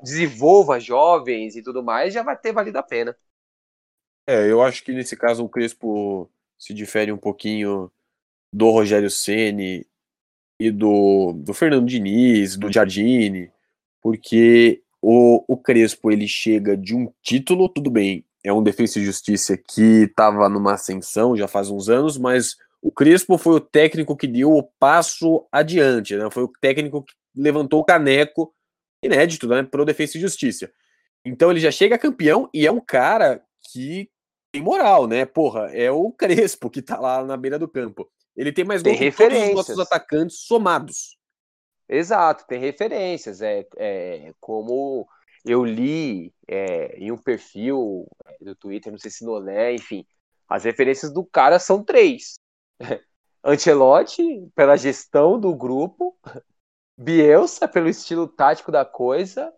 [0.02, 3.16] desenvolva jovens e tudo mais, já vai ter valido a pena.
[4.26, 6.30] É, eu acho que nesse caso o Crespo
[6.60, 7.89] se difere um pouquinho
[8.53, 9.86] do Rogério Ceni
[10.60, 13.49] e do, do Fernando Diniz, do Jardine,
[14.01, 19.05] porque o, o Crespo ele chega de um título, tudo bem, é um defesa e
[19.05, 24.16] justiça que estava numa ascensão já faz uns anos, mas o Crespo foi o técnico
[24.16, 26.30] que deu o passo adiante, né?
[26.32, 28.53] Foi o técnico que levantou o caneco
[29.03, 30.70] inédito, né, para o Defesa e Justiça.
[31.24, 33.41] Então ele já chega campeão e é um cara
[33.72, 34.10] que
[34.52, 35.26] tem moral, né?
[35.26, 38.10] Porra, é o Crespo que tá lá na beira do campo.
[38.36, 41.18] Ele tem mais tem gols que todos os nossos atacantes somados.
[41.88, 43.41] Exato, tem referências.
[43.41, 45.08] É, é como
[45.45, 50.06] eu li é, em um perfil é, do Twitter, não sei se no Olé, enfim,
[50.47, 52.36] as referências do cara são três.
[53.43, 56.18] Ancelotti, pela gestão do grupo,
[56.97, 59.54] Bielsa, pelo estilo tático da coisa,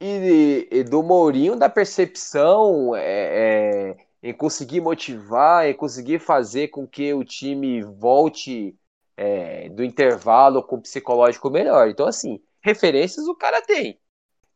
[0.00, 6.86] e, e do Mourinho, da percepção é, é, em conseguir motivar, em conseguir fazer com
[6.86, 8.74] que o time volte
[9.14, 11.90] é, do intervalo com o psicológico melhor.
[11.90, 14.00] Então, assim, referências o cara tem.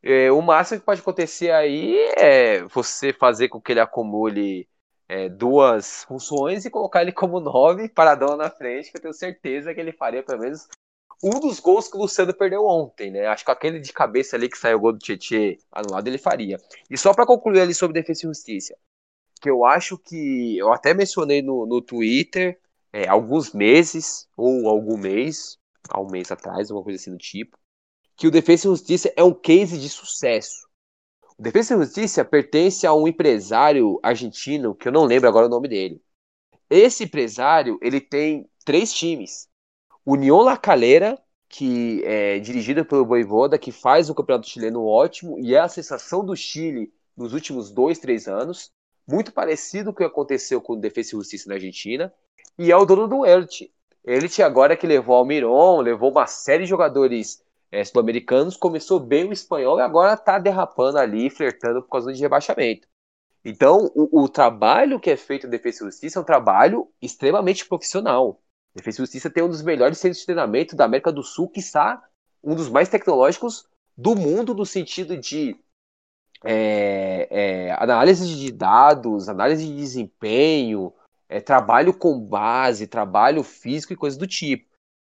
[0.01, 4.67] É, o máximo que pode acontecer aí é você fazer com que ele acumule
[5.07, 9.71] é, duas funções e colocar ele como nove, paradão na frente, que eu tenho certeza
[9.71, 10.67] que ele faria pelo menos
[11.23, 13.27] um dos gols que o Luciano perdeu ontem, né?
[13.27, 16.57] Acho que aquele de cabeça ali que saiu o gol do Tietchan anulado, ele faria.
[16.89, 18.75] E só para concluir ali sobre Defesa e Justiça,
[19.39, 22.59] que eu acho que eu até mencionei no, no Twitter
[22.91, 25.57] é, alguns meses, ou algum mês,
[25.89, 27.57] há um mês atrás, uma coisa assim do tipo,
[28.15, 30.67] que o Defesa e Justiça é um case de sucesso.
[31.37, 35.49] O Defesa e Justiça pertence a um empresário argentino, que eu não lembro agora o
[35.49, 36.01] nome dele.
[36.69, 39.47] Esse empresário, ele tem três times.
[40.05, 41.17] União La Calera,
[41.47, 46.23] que é dirigida pelo Voivoda, que faz um campeonato chileno ótimo e é a sensação
[46.23, 48.71] do Chile nos últimos dois, três anos.
[49.09, 52.13] Muito parecido com o que aconteceu com o Defesa e Justiça na Argentina.
[52.59, 53.71] E é o dono do Elche.
[54.05, 57.41] Elche agora que levou Almiron, levou uma série de jogadores
[57.71, 62.21] é, sul-americanos, começou bem o espanhol e agora está derrapando ali, flertando por causa de
[62.21, 62.87] rebaixamento.
[63.43, 67.65] Então, o, o, trabalho que é feito em Defesa e Justiça é um trabalho extremamente
[67.65, 68.39] profissional.
[68.75, 71.59] Defesa e Justiça tem um dos melhores centros de treinamento da América do Sul, que
[71.59, 72.03] está
[72.43, 73.65] um dos mais tecnológicos
[73.97, 75.59] do mundo, no sentido de
[76.43, 80.93] é, é, análise de dados, análise de desempenho,
[81.27, 84.65] é, trabalho com base, trabalho físico e coisas do tipo.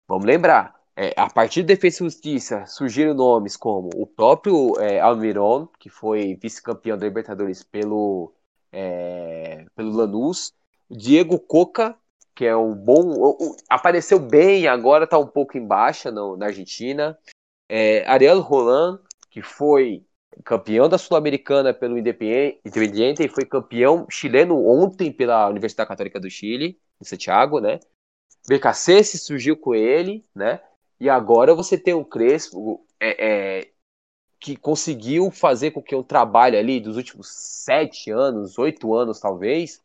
[0.09, 5.01] Vamos lembrar, é, a partir do Defesa e Justiça surgiram nomes como o próprio é,
[5.01, 8.33] Almiron, que foi vice-campeão da Libertadores pelo,
[8.73, 10.53] é, pelo Lanús,
[10.91, 11.97] Diego Coca,
[12.35, 13.55] que é um bom.
[13.69, 17.17] apareceu bem, agora está um pouco em baixa na Argentina.
[17.69, 18.99] É, Ariel Roland,
[19.31, 20.05] que foi
[20.45, 26.79] campeão da Sul-Americana pelo Independiente e foi campeão chileno ontem pela Universidade Católica do Chile,
[27.01, 27.81] em Santiago, né?
[28.49, 30.61] BKC se surgiu com ele, né?
[30.99, 33.71] E agora você tem o Crespo é, é,
[34.39, 39.83] que conseguiu fazer com que o trabalho ali dos últimos sete anos, oito anos talvez,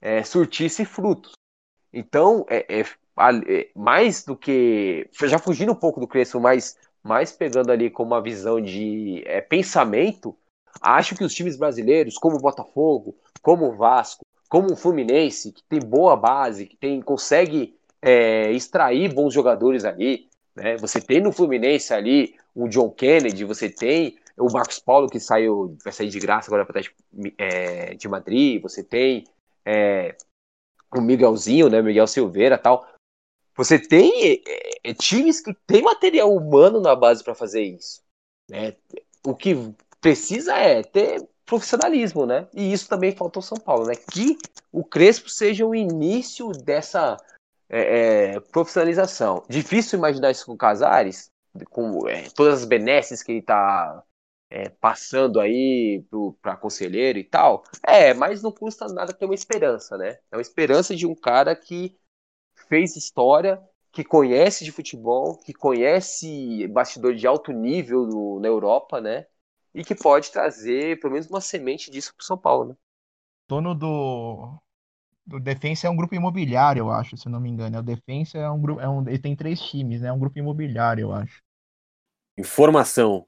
[0.00, 1.32] é, surtisse frutos.
[1.92, 5.08] Então, é, é, é, mais do que.
[5.24, 9.40] Já fugindo um pouco do Crespo, mas mais pegando ali com uma visão de é,
[9.40, 10.36] pensamento,
[10.80, 15.62] acho que os times brasileiros, como o Botafogo, como o Vasco, como o Fluminense, que
[15.64, 20.76] tem boa base, que tem, consegue é, extrair bons jogadores ali, né?
[20.76, 25.76] Você tem no Fluminense ali o John Kennedy, você tem o Marcos Paulo que saiu,
[25.82, 26.80] vai sair de graça agora para
[27.38, 29.24] é, de Madrid, você tem
[29.64, 30.14] é,
[30.94, 31.80] o Miguelzinho, né?
[31.80, 32.86] Miguel Silveira tal.
[33.56, 38.02] Você tem é, é times que tem material humano na base para fazer isso.
[38.50, 38.74] Né?
[39.24, 39.54] O que
[40.00, 42.48] precisa é ter profissionalismo, né?
[42.54, 43.94] E isso também faltou São Paulo, né?
[43.94, 44.38] Que
[44.70, 47.16] o Crespo seja o início dessa
[47.68, 49.44] é, é, profissionalização.
[49.48, 51.30] Difícil imaginar isso com Casares,
[51.70, 54.02] com é, todas as benesses que ele está
[54.50, 56.04] é, passando aí
[56.40, 57.64] para conselheiro e tal.
[57.86, 60.18] É, mas não custa nada ter uma esperança, né?
[60.30, 61.96] É uma esperança de um cara que
[62.68, 63.60] fez história,
[63.92, 69.26] que conhece de futebol, que conhece bastidor de alto nível no, na Europa, né?
[69.74, 72.74] E que pode trazer pelo menos uma semente disso para São Paulo, né?
[73.48, 74.58] Dono do,
[75.30, 77.78] o Defensa é um grupo imobiliário, eu acho, se não me engano.
[77.78, 80.08] O Defensa é um grupo, é um, ele tem três times, né?
[80.08, 81.42] É um grupo imobiliário, eu acho.
[82.36, 83.26] Informação.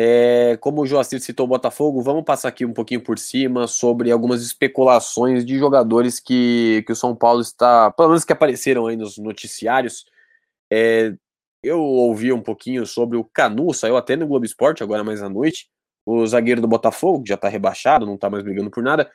[0.00, 4.12] É, como o Joacir citou o Botafogo, vamos passar aqui um pouquinho por cima sobre
[4.12, 8.96] algumas especulações de jogadores que, que o São Paulo está, pelo menos que apareceram aí
[8.96, 10.04] nos noticiários.
[10.72, 11.14] É,
[11.64, 15.28] eu ouvi um pouquinho sobre o Canu, saiu até no Globo Esporte agora mais à
[15.28, 15.68] noite,
[16.06, 19.10] o zagueiro do Botafogo, que já tá rebaixado, não tá mais brigando por nada,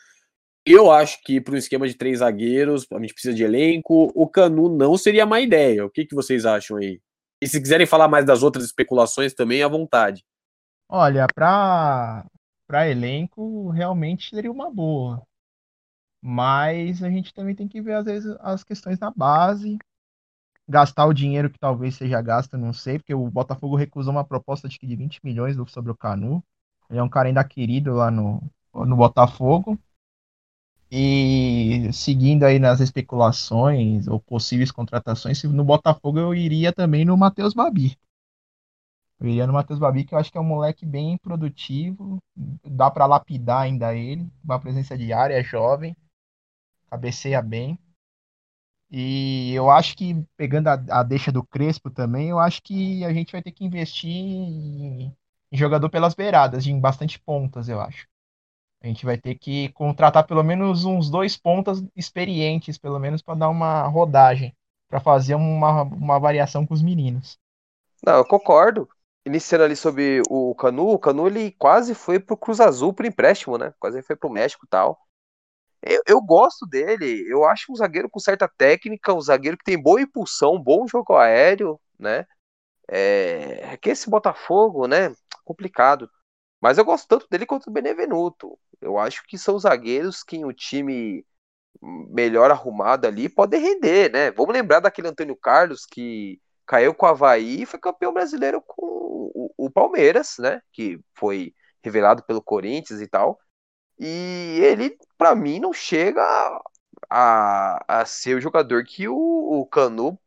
[0.65, 4.11] Eu acho que para um esquema de três zagueiros, a gente precisa de elenco.
[4.15, 5.85] O Canu não seria má ideia.
[5.85, 7.01] O que, que vocês acham aí?
[7.41, 10.23] E se quiserem falar mais das outras especulações também, à vontade.
[10.95, 12.25] Olha, para
[12.67, 15.21] para elenco realmente seria uma boa.
[16.21, 19.77] Mas a gente também tem que ver às vezes as questões na base,
[20.67, 24.69] gastar o dinheiro que talvez seja gasto, não sei, porque o Botafogo recusou uma proposta
[24.69, 26.43] de, de 20 milhões sobre o Canu.
[26.89, 28.41] Ele é um cara ainda querido lá no,
[28.73, 29.79] no Botafogo.
[30.89, 37.53] E seguindo aí nas especulações ou possíveis contratações, no Botafogo eu iria também no Matheus
[37.53, 37.97] Babi.
[39.21, 43.05] Iria no Matheus Babi, que eu acho que é um moleque bem produtivo, dá para
[43.05, 45.95] lapidar ainda ele, uma presença diária, é jovem,
[46.89, 47.79] cabeceia bem.
[48.91, 53.13] E eu acho que, pegando a, a deixa do Crespo também, eu acho que a
[53.13, 55.15] gente vai ter que investir em,
[55.51, 58.07] em jogador pelas beiradas, em bastante pontas, eu acho.
[58.81, 63.33] A gente vai ter que contratar pelo menos uns dois pontas experientes, pelo menos para
[63.33, 64.53] dar uma rodagem,
[64.89, 67.39] para fazer uma, uma variação com os meninos.
[68.05, 68.87] Não, eu concordo.
[69.25, 73.57] Iniciando ali sobre o Canu, o Canu ele quase foi pro Cruz Azul por empréstimo,
[73.57, 73.73] né?
[73.79, 74.99] Quase foi pro México e tal.
[75.81, 79.81] Eu, eu, gosto dele, eu acho um zagueiro com certa técnica, um zagueiro que tem
[79.81, 82.25] boa impulsão, bom jogo aéreo, né?
[82.89, 85.13] É, é que esse Botafogo, né?
[85.45, 86.09] Complicado.
[86.61, 88.57] Mas eu gosto tanto dele quanto do Benevenuto.
[88.81, 91.25] Eu acho que são zagueiros que o time
[91.81, 94.31] melhor arrumado ali pode render, né?
[94.31, 99.02] Vamos lembrar daquele Antônio Carlos que caiu com o Havaí e foi campeão brasileiro com
[99.65, 100.61] o, Palmeiras, né?
[100.71, 101.53] Que foi
[101.83, 103.39] revelado pelo Corinthians e tal.
[103.99, 106.21] E ele, para mim, não chega
[107.09, 110.19] a, a ser o jogador que o, o Canu,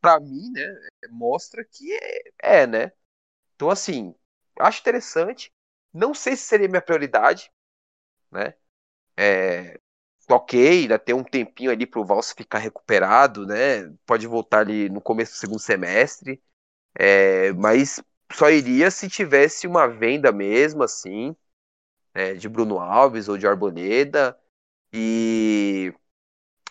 [0.00, 0.62] para mim, né,
[1.10, 1.92] mostra que
[2.40, 2.92] é, é, né?
[3.56, 4.14] Então, assim,
[4.58, 5.52] acho interessante.
[5.92, 7.50] Não sei se seria minha prioridade,
[8.30, 8.54] né?
[9.16, 9.78] É,
[10.30, 13.90] ok, ainda tem um tempinho ali pro Valsa ficar recuperado, né?
[14.06, 16.42] Pode voltar ali no começo do segundo semestre.
[16.94, 18.02] É, mas
[18.32, 21.34] só iria se tivesse uma venda mesmo, assim,
[22.14, 24.38] né, de Bruno Alves ou de Arboleda.
[24.92, 25.92] E,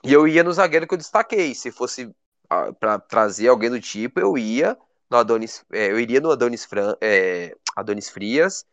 [0.03, 1.55] e eu ia no zagueiro que eu destaquei.
[1.55, 2.13] Se fosse
[2.49, 4.77] ah, para trazer alguém do tipo, eu ia
[5.09, 8.65] no Adonis, é, eu iria no Adonis, Fran, é, Adonis Frias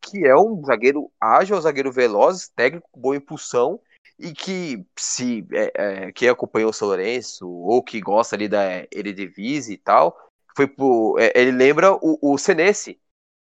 [0.00, 3.80] que é um zagueiro ágil, um zagueiro veloz, técnico, boa impulsão,
[4.18, 8.86] e que se é, é, quem acompanhou o São Lourenço, ou que gosta ali da
[8.92, 10.16] Eredivisie e tal,
[10.58, 13.00] foi pro, é, ele lembra o, o Senesi,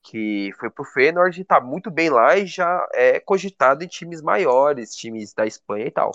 [0.03, 4.95] que foi pro Feyenoord, tá muito bem lá e já é cogitado em times maiores,
[4.95, 6.12] times da Espanha e tal.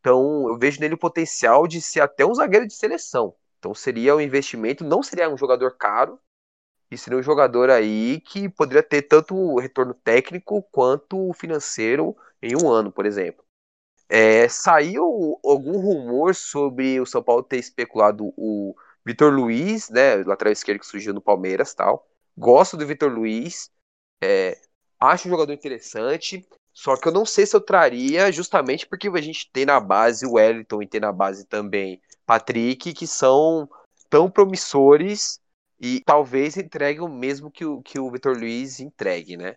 [0.00, 3.32] Então, eu vejo nele o potencial de ser até um zagueiro de seleção.
[3.60, 6.18] Então, seria um investimento, não seria um jogador caro,
[6.90, 12.68] e seria um jogador aí que poderia ter tanto retorno técnico quanto financeiro em um
[12.68, 13.44] ano, por exemplo.
[14.08, 18.74] É, saiu algum rumor sobre o São Paulo ter especulado o
[19.08, 22.06] Vitor Luiz, né, lateral esquerdo que surgiu no Palmeiras tal.
[22.36, 23.70] Gosto do Vitor Luiz,
[24.22, 24.60] é,
[25.00, 29.20] acho um jogador interessante, só que eu não sei se eu traria justamente porque a
[29.22, 33.66] gente tem na base o Wellington e tem na base também Patrick, que são
[34.10, 35.40] tão promissores
[35.80, 39.56] e talvez entregue o mesmo que o, que o Vitor Luiz entregue, né?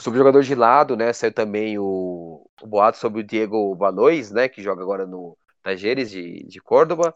[0.00, 1.12] Sobre o jogador de lado, né?
[1.12, 4.48] Saiu também o, o boato sobre o Diego Valois, né?
[4.48, 7.14] Que joga agora no Tajeres de, de Córdoba.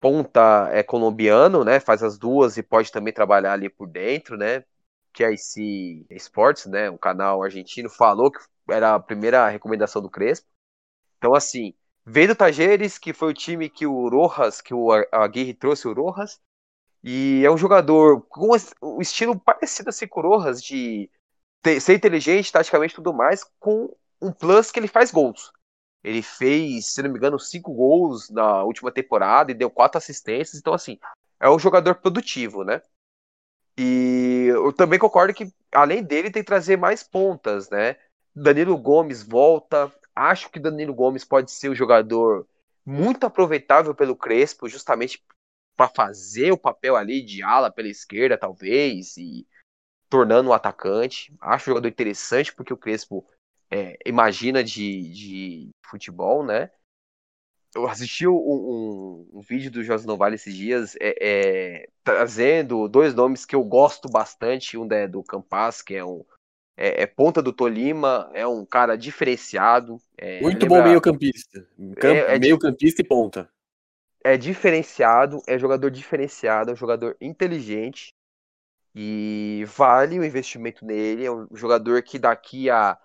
[0.00, 1.80] Ponta é colombiano, né?
[1.80, 4.62] Faz as duas e pode também trabalhar ali por dentro, né?
[5.12, 6.90] Que é esse Sports, né?
[6.90, 8.38] Um canal argentino falou que
[8.70, 10.46] era a primeira recomendação do Crespo.
[11.16, 11.72] Então, assim,
[12.04, 15.94] veio do Tajeres, que foi o time que o Rojas, que o Aguirre trouxe o
[15.94, 16.38] Rojas,
[17.02, 21.10] e é um jogador com um estilo parecido assim com o Rojas, de
[21.80, 25.52] ser inteligente, taticamente tudo mais, com um plus que ele faz gols.
[26.02, 30.58] Ele fez, se não me engano, cinco gols na última temporada e deu quatro assistências.
[30.58, 30.98] Então, assim,
[31.40, 32.80] é um jogador produtivo, né?
[33.78, 37.96] E eu também concordo que, além dele, tem que trazer mais pontas, né?
[38.34, 39.92] Danilo Gomes volta.
[40.14, 42.46] Acho que Danilo Gomes pode ser um jogador
[42.84, 45.22] muito aproveitável pelo Crespo, justamente
[45.76, 49.46] para fazer o papel ali de ala pela esquerda, talvez, e
[50.08, 51.32] tornando um atacante.
[51.40, 53.24] Acho um jogador interessante porque o Crespo
[53.70, 56.70] é, imagina de, de futebol, né?
[57.74, 63.14] Eu assisti um, um, um vídeo do José Novale esses dias é, é, trazendo dois
[63.14, 64.78] nomes que eu gosto bastante.
[64.78, 66.24] Um é do Campas, que é um
[66.76, 70.00] é, é, ponta do Tolima, é um cara diferenciado.
[70.16, 70.78] É, Muito lembra...
[70.78, 71.66] bom meio campista.
[71.98, 72.16] Camp...
[72.16, 73.50] É, é meio campista e ponta
[74.24, 78.14] é diferenciado, é jogador diferenciado, é um jogador inteligente
[78.94, 81.24] e vale o investimento nele.
[81.24, 82.98] É um jogador que daqui a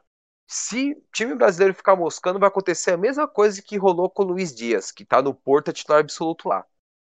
[0.48, 4.54] Se time brasileiro ficar moscando, vai acontecer a mesma coisa que rolou com o Luiz
[4.54, 6.66] Dias, que tá no Porto é titular absoluto lá.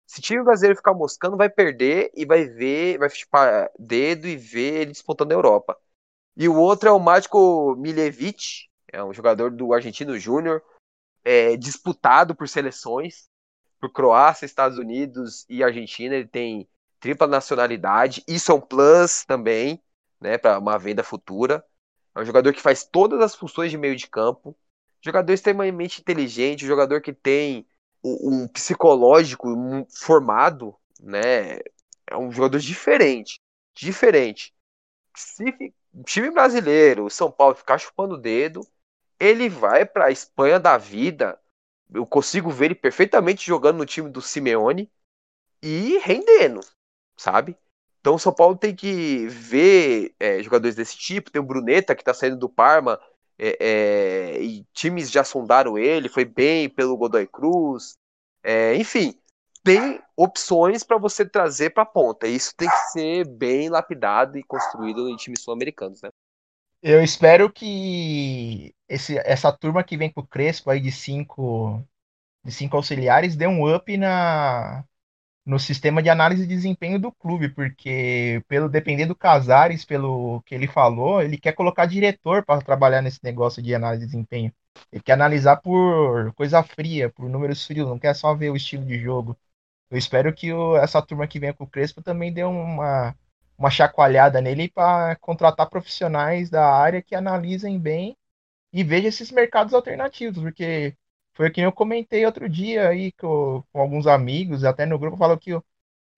[0.06, 4.82] Se time brasileiro ficar moscando, vai perder e vai ver, vai chupar dedo e ver
[4.82, 5.78] ele disputando na Europa.
[6.36, 10.62] E o outro é o Mágico Miljevic, é um jogador do Argentino Júnior,
[11.24, 13.28] é, disputado por seleções,
[13.80, 16.14] por Croácia, Estados Unidos e Argentina.
[16.16, 16.68] Ele tem
[16.98, 19.82] tripla nacionalidade, isso é um plus também,
[20.20, 21.64] né, para uma venda futura.
[22.14, 24.56] É um jogador que faz todas as funções de meio de campo,
[25.00, 27.66] jogador extremamente inteligente, jogador que tem
[28.02, 29.48] um psicológico
[29.90, 31.58] formado, né?
[32.06, 33.40] É um jogador diferente,
[33.74, 34.54] diferente.
[35.16, 35.44] Se
[35.94, 38.60] o time brasileiro, o São Paulo ficar chupando o dedo,
[39.18, 41.38] ele vai para a Espanha da vida.
[41.92, 44.90] Eu consigo ver ele perfeitamente jogando no time do Simeone
[45.62, 46.60] e rendendo,
[47.16, 47.56] sabe?
[48.00, 51.30] Então o São Paulo tem que ver é, jogadores desse tipo.
[51.30, 52.98] Tem o Bruneta que está saindo do Parma
[53.38, 56.08] é, é, e times já sondaram ele.
[56.08, 57.96] Foi bem pelo Godoy Cruz.
[58.42, 59.14] É, enfim,
[59.62, 62.26] tem opções para você trazer para a ponta.
[62.26, 66.10] Isso tem que ser bem lapidado e construído em times sul-americanos, né?
[66.82, 71.86] Eu espero que esse, essa turma que vem com o Crespo aí de cinco,
[72.42, 74.82] de cinco auxiliares dê um up na,
[75.50, 80.54] no sistema de análise de desempenho do clube, porque pelo depender do Casares, pelo que
[80.54, 84.52] ele falou, ele quer colocar diretor para trabalhar nesse negócio de análise de desempenho.
[84.92, 88.84] Ele quer analisar por coisa fria, por números frios, não quer só ver o estilo
[88.86, 89.36] de jogo.
[89.90, 93.14] Eu espero que o, essa turma que vem com o Crespo também dê uma,
[93.58, 98.16] uma chacoalhada nele para contratar profissionais da área que analisem bem
[98.72, 100.96] e vejam esses mercados alternativos, porque
[101.40, 105.38] foi que eu comentei outro dia aí com, com alguns amigos, até no grupo, falou
[105.38, 105.64] que o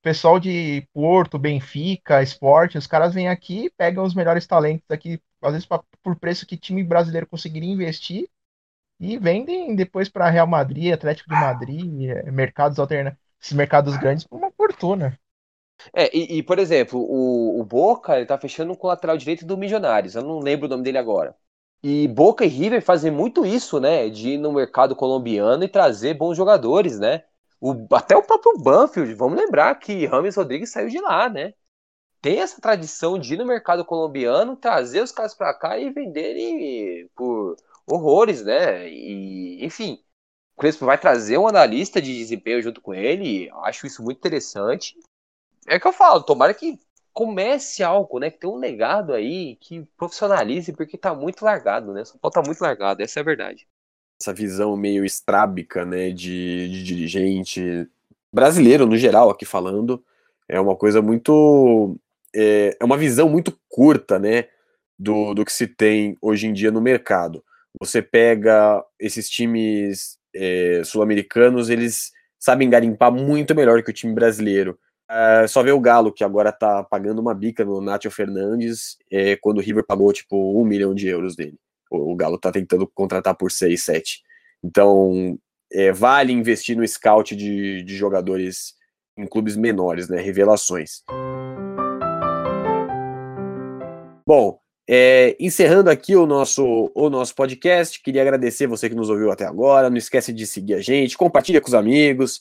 [0.03, 5.53] pessoal de Porto, Benfica, Esporte, os caras vêm aqui, pegam os melhores talentos aqui, às
[5.53, 8.29] vezes pra, por preço que time brasileiro conseguiria investir,
[9.01, 14.27] e vendem depois para Real Madrid, Atlético de Madrid, é, mercados alternativos, esses mercados grandes
[14.27, 15.19] por uma fortuna.
[15.95, 19.45] É, e, e, por exemplo, o, o Boca ele tá fechando com o lateral direito
[19.47, 20.15] do Milionários.
[20.15, 21.37] Eu não lembro o nome dele agora.
[21.83, 24.09] E Boca e River fazem muito isso, né?
[24.09, 27.25] De ir no mercado colombiano e trazer bons jogadores, né?
[27.61, 31.55] O, até o próprio Banfield, vamos lembrar que Rames Rodrigues saiu de lá, né?
[32.21, 37.09] Tem essa tradição de ir no mercado colombiano, trazer os caras para cá e venderem
[37.17, 37.57] por
[37.87, 38.89] horrores, né?
[38.89, 39.99] E, enfim,
[40.57, 43.51] o Crespo vai trazer um analista de desempenho junto com ele.
[43.65, 44.97] Acho isso muito interessante.
[45.67, 46.79] É que eu falo, tomara que
[47.13, 48.31] comece algo, né?
[48.31, 52.05] Que tem um legado aí que profissionalize, porque tá muito largado, né?
[52.05, 53.67] São Paulo tá muito largado, essa é a verdade.
[54.21, 57.89] Essa visão meio estrábica, né, de, de dirigente
[58.33, 60.03] brasileiro no geral, aqui falando,
[60.49, 61.97] é uma coisa muito.
[62.35, 64.49] É, é uma visão muito curta, né,
[64.99, 67.45] do, do que se tem hoje em dia no mercado.
[67.81, 74.79] Você pega esses times é, sul-americanos, eles sabem garimpar muito melhor que o time brasileiro.
[75.15, 79.37] É, só ver o Galo, que agora tá pagando uma bica no Nátio Fernandes, é,
[79.37, 81.59] quando o River pagou, tipo, um milhão de euros dele.
[81.91, 84.23] O, o Galo tá tentando contratar por 6, 7.
[84.65, 85.39] Então,
[85.71, 88.75] é, vale investir no scout de, de jogadores
[89.19, 90.19] em clubes menores, né?
[90.19, 91.03] Revelações.
[94.27, 94.59] Bom,
[94.89, 99.45] é, encerrando aqui o nosso, o nosso podcast, queria agradecer você que nos ouviu até
[99.45, 99.91] agora.
[99.91, 102.41] Não esquece de seguir a gente, compartilha com os amigos,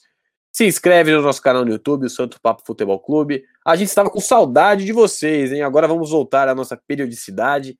[0.52, 3.42] se inscreve no nosso canal no YouTube, o Santo Papo Futebol Clube.
[3.66, 5.62] A gente estava com saudade de vocês, hein?
[5.62, 7.78] Agora vamos voltar à nossa periodicidade.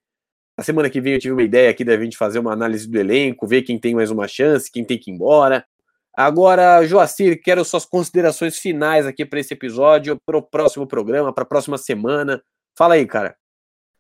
[0.57, 2.99] Na semana que vem eu tive uma ideia aqui da gente fazer uma análise do
[2.99, 5.67] elenco, ver quem tem mais uma chance, quem tem que ir embora.
[6.15, 11.43] Agora, Joacir, quero suas considerações finais aqui para esse episódio, para o próximo programa, para
[11.43, 12.43] a próxima semana.
[12.77, 13.37] Fala aí, cara.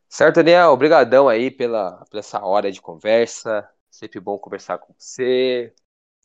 [0.08, 0.70] Certo, Daniel.
[0.70, 3.68] Obrigadão aí pela, pela essa hora de conversa.
[3.90, 5.74] Sempre bom conversar com você,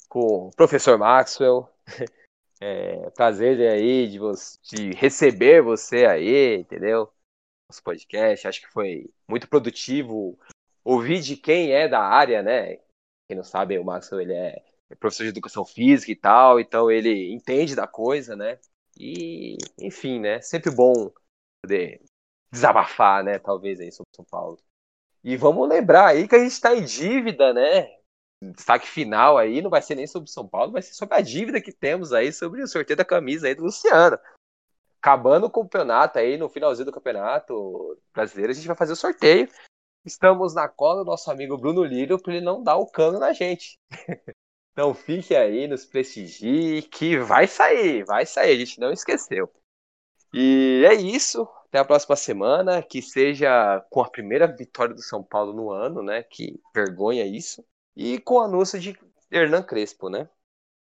[0.08, 1.70] com o professor Maxwell.
[2.60, 7.12] É, prazer aí de, você, de receber você aí, entendeu?
[7.70, 10.38] Nosso podcast, acho que foi muito produtivo.
[10.84, 12.78] Ouvir de quem é da área, né?
[13.28, 14.64] Quem não sabe, o Maxwell ele é
[15.00, 18.58] professor de educação física e tal, então ele entende da coisa, né?
[18.98, 20.42] E, enfim, né?
[20.42, 21.12] Sempre bom
[21.62, 22.02] poder
[22.52, 23.38] desabafar, né?
[23.38, 24.58] Talvez aí sobre São Paulo.
[25.24, 27.97] E vamos lembrar aí que a gente está em dívida, né?
[28.42, 31.62] Destaque final aí não vai ser nem sobre São Paulo, vai ser sobre a dívida
[31.62, 34.18] que temos aí sobre o sorteio da camisa aí do Luciano.
[35.02, 39.48] Acabando o campeonato aí, no finalzinho do campeonato brasileiro, a gente vai fazer o sorteio.
[40.06, 43.34] Estamos na cola do nosso amigo Bruno Lírio para ele não dar o cano na
[43.34, 43.78] gente.
[44.72, 49.52] então fique aí, nos prestigie, que vai sair, vai sair, a gente não esqueceu.
[50.34, 51.48] E é isso.
[51.68, 56.02] Até a próxima semana, que seja com a primeira vitória do São Paulo no ano,
[56.02, 56.24] né?
[56.24, 57.64] Que vergonha isso.
[57.98, 58.96] E com o anúncio de
[59.32, 60.30] Hernan Crespo, né?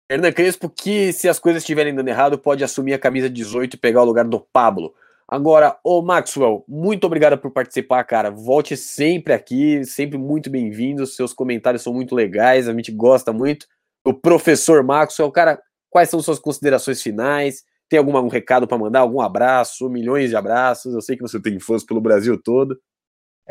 [0.09, 3.77] Hernan Crespo, que se as coisas estiverem dando errado, pode assumir a camisa 18 e
[3.77, 4.95] pegar o lugar do Pablo.
[5.27, 8.31] Agora, ô Maxwell, muito obrigado por participar, cara.
[8.31, 11.05] Volte sempre aqui, sempre muito bem-vindo.
[11.05, 13.67] Seus comentários são muito legais, a gente gosta muito.
[14.05, 17.65] O professor Maxwell, cara, quais são suas considerações finais?
[17.89, 19.01] Tem algum recado para mandar?
[19.01, 19.89] Algum abraço?
[19.91, 20.95] Milhões de abraços.
[20.95, 22.81] Eu sei que você tem fãs pelo Brasil todo.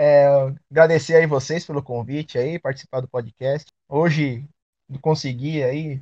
[0.02, 0.28] É,
[0.72, 3.70] agradecer aí vocês pelo convite aí, participar do podcast.
[3.86, 4.48] Hoje
[5.02, 6.02] consegui aí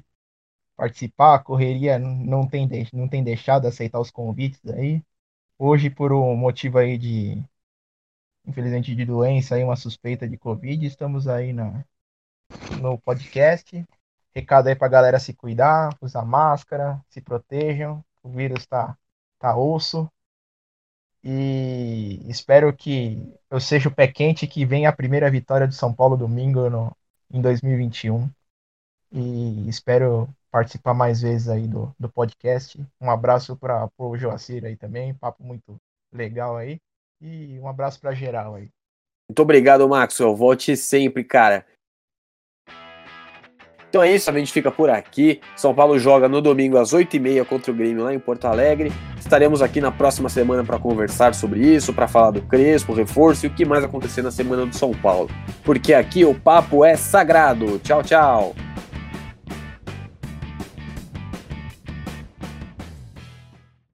[0.76, 5.02] participar, a correria não tem, não tem deixado de aceitar os convites aí.
[5.58, 7.44] Hoje, por um motivo aí de,
[8.46, 11.84] infelizmente, de doença, aí, uma suspeita de Covid, estamos aí na,
[12.80, 13.84] no podcast.
[14.36, 18.06] Recado aí pra galera se cuidar, usar máscara, se protejam.
[18.22, 18.96] O vírus tá,
[19.40, 20.08] tá osso.
[21.24, 23.18] E espero que
[23.50, 26.96] eu seja o pé quente que venha a primeira vitória do São Paulo domingo no,
[27.32, 28.30] em 2021.
[29.12, 32.80] E espero participar mais vezes aí do, do podcast.
[33.00, 35.80] Um abraço para o Joacir aí também, papo muito
[36.12, 36.80] legal aí.
[37.22, 38.70] E um abraço para geral aí.
[39.30, 40.36] Muito obrigado, Maxwell.
[40.36, 41.66] Volte sempre, cara.
[43.90, 45.40] Então é isso, a gente fica por aqui.
[45.56, 48.92] São Paulo joga no domingo às 8h30 contra o Grêmio lá em Porto Alegre.
[49.20, 53.50] Estaremos aqui na próxima semana para conversar sobre isso, para falar do Crespo, reforço e
[53.50, 55.30] o que mais acontecer na semana do São Paulo.
[55.64, 57.80] Porque aqui o papo é sagrado.
[57.80, 58.67] Tchau, tchau.